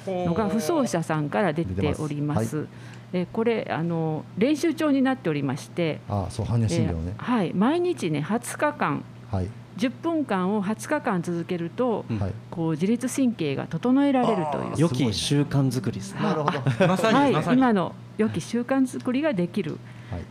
[0.06, 2.68] のが不走者さんから出ております。
[3.12, 6.98] えこれあの練習帳になっておりまして、あそう般若心経ね。
[7.10, 7.52] え、はい。
[7.52, 12.18] 毎日ね20日間はい10分間を20日間続けると、うん。
[12.18, 12.32] はい。
[12.50, 14.72] こう自律神経が整えられるという。
[14.76, 16.22] 良き習慣作りですね。
[16.22, 16.58] なるほど。
[16.60, 17.32] はまさに、はい。
[17.32, 17.58] まさに。
[17.58, 19.76] 今の良き習慣作りができるい。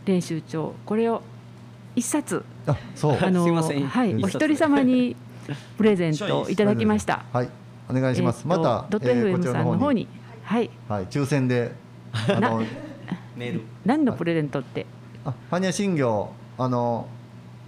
[0.06, 1.22] 練習帳これを
[1.94, 3.18] 一冊あそう。
[3.20, 3.86] あのすいません。
[3.86, 4.14] はい。
[4.22, 5.16] お一人様に
[5.76, 7.24] プレゼントいただきました。
[7.32, 7.48] はい。
[7.88, 10.08] お願いします、えーとまたドットえー FM さんの方に。
[10.42, 10.70] はい。
[10.88, 11.06] はい。
[11.06, 11.72] 抽選で
[12.12, 12.62] あの
[13.36, 13.62] メール。
[13.84, 14.86] 何のプレゼントって？
[15.24, 16.30] あ般若心経。
[16.56, 17.06] あの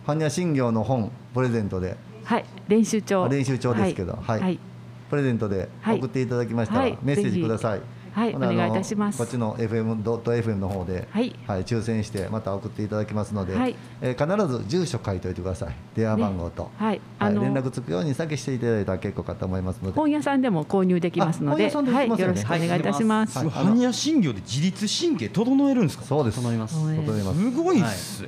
[0.06, 1.96] 般若心経の本プレゼントで。
[2.24, 3.24] はい練習帳。
[3.24, 4.16] あ練習帳ですけど。
[4.16, 4.40] はい。
[4.40, 4.58] はい。
[5.10, 5.98] プレゼントではい。
[5.98, 6.98] 送っていただきましたら、はい。
[7.02, 7.80] メッセージください。
[8.12, 9.18] はいお願いいたします。
[9.18, 11.36] こっちの FM ドット FM の方で、はい。
[11.46, 13.76] 抽選してまた送っていただきますので、はい。
[14.00, 15.74] えー必ず住所書いておいてください。
[15.94, 16.86] 電話番号と、はい。
[16.86, 17.00] はい。
[17.18, 19.80] あの連絡つくように先していただいたら結構かと思います。
[19.82, 19.94] ので。
[19.94, 22.30] 本屋さんでも購入できますのであ本屋さんでではいきますよね。
[22.30, 23.38] よろしくお願いいたします。
[23.38, 23.48] はい。
[23.48, 26.40] 般若心経で自律神経整えるんですかそうです。
[26.40, 26.56] 整い。
[26.56, 26.96] ますはい。
[26.96, 27.22] 整い。
[27.22, 27.38] ます。
[27.38, 27.82] すごい。
[27.82, 28.22] っす、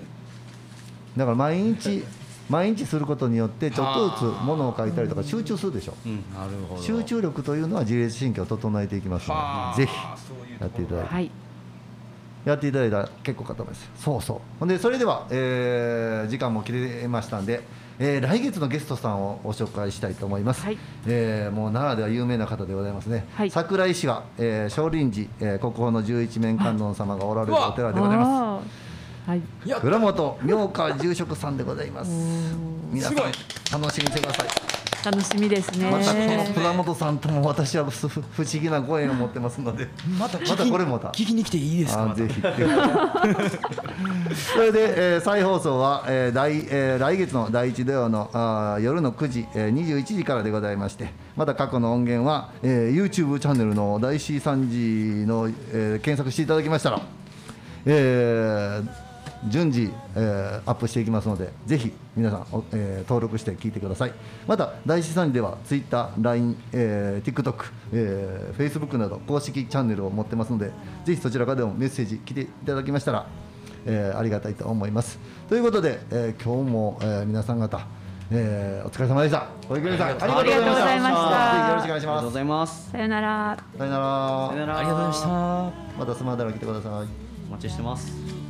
[1.16, 2.04] だから毎日
[2.48, 5.94] 毎日することによってちょっとずつものを書いたりとか集中するでしょ。
[6.06, 6.82] うんなるほど。
[6.82, 11.14] 集中力というのは自律神経を整えていきますはあので、ぜひやっていただいて。
[11.14, 11.30] はい。
[12.44, 13.90] やっていただいたら結構かと思います。
[13.96, 14.40] そうそう。
[14.60, 17.62] ほんでそれでは、えー時間も切れましたんで、
[17.98, 20.78] えー来月のゲストさんをご紹介したいと思います、はい。
[21.06, 23.50] えーもう奈良では有名な方でございますね、はい。
[23.50, 28.87] 桜井市は、えー少林寺、えー国宝の十一面観音様がおられるお寺でございまあー
[29.28, 29.42] はい。
[29.82, 32.10] 倉本明華住職さんでございます。
[32.90, 33.30] 皆さん楽
[33.92, 34.48] しみにしてください。
[35.04, 35.90] 楽しみですね。
[35.90, 39.86] またこの倉本さんとも私は不不思議なご縁を持ってますので。
[40.18, 41.12] またまたこれもだ。
[41.12, 42.14] 聞きに来ていいですか？
[42.16, 42.40] ぜひ。
[44.54, 57.02] それで、えー再放送は、えー来えー来月の第1土曜のあー夜の9時、えー21時からでございましてまた過去の音源は、えー YouTube チャンネルの大 C 3時の、えー検索していただきましたら、
[57.84, 59.07] えー
[59.46, 64.12] 順次、えーアップしていきますのでぜひ皆さん、おえー登録して聞いてください。
[64.46, 67.54] また大師さんでは Twitter、LINE、えー TikTok、
[67.92, 70.72] えー Facebook など公式チャンネルを持ってますので
[71.04, 73.26] ぜひそちらからでもメッセージ来ていただきましたら、
[73.86, 75.18] えーありがたいと思います。
[75.48, 77.80] ということで、えー今日も、えー皆さん方、
[78.30, 79.46] えーお疲れ様でした。
[79.68, 80.64] 小池さんありがとうございました。
[80.64, 81.52] ありがとうございました。
[81.54, 82.08] ぜひよろしくお願いします。
[82.08, 82.90] ありがとうございます。
[82.90, 83.58] さよなら。
[83.78, 84.48] さよなら。
[84.50, 84.78] さよなら。
[84.78, 85.28] ありがとうございました。
[85.28, 86.92] またスマーダラ来てください。
[87.48, 88.47] お待ちしてます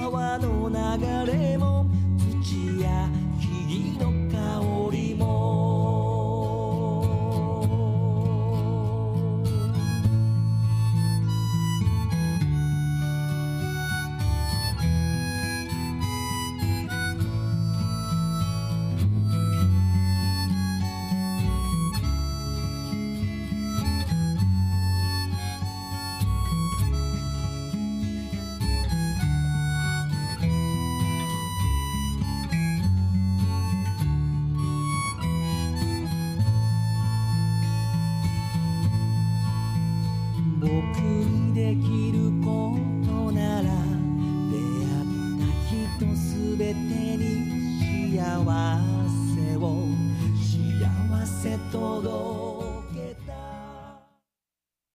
[0.00, 1.86] 川の流れも
[2.42, 3.08] 土や
[3.40, 4.73] 木々の香り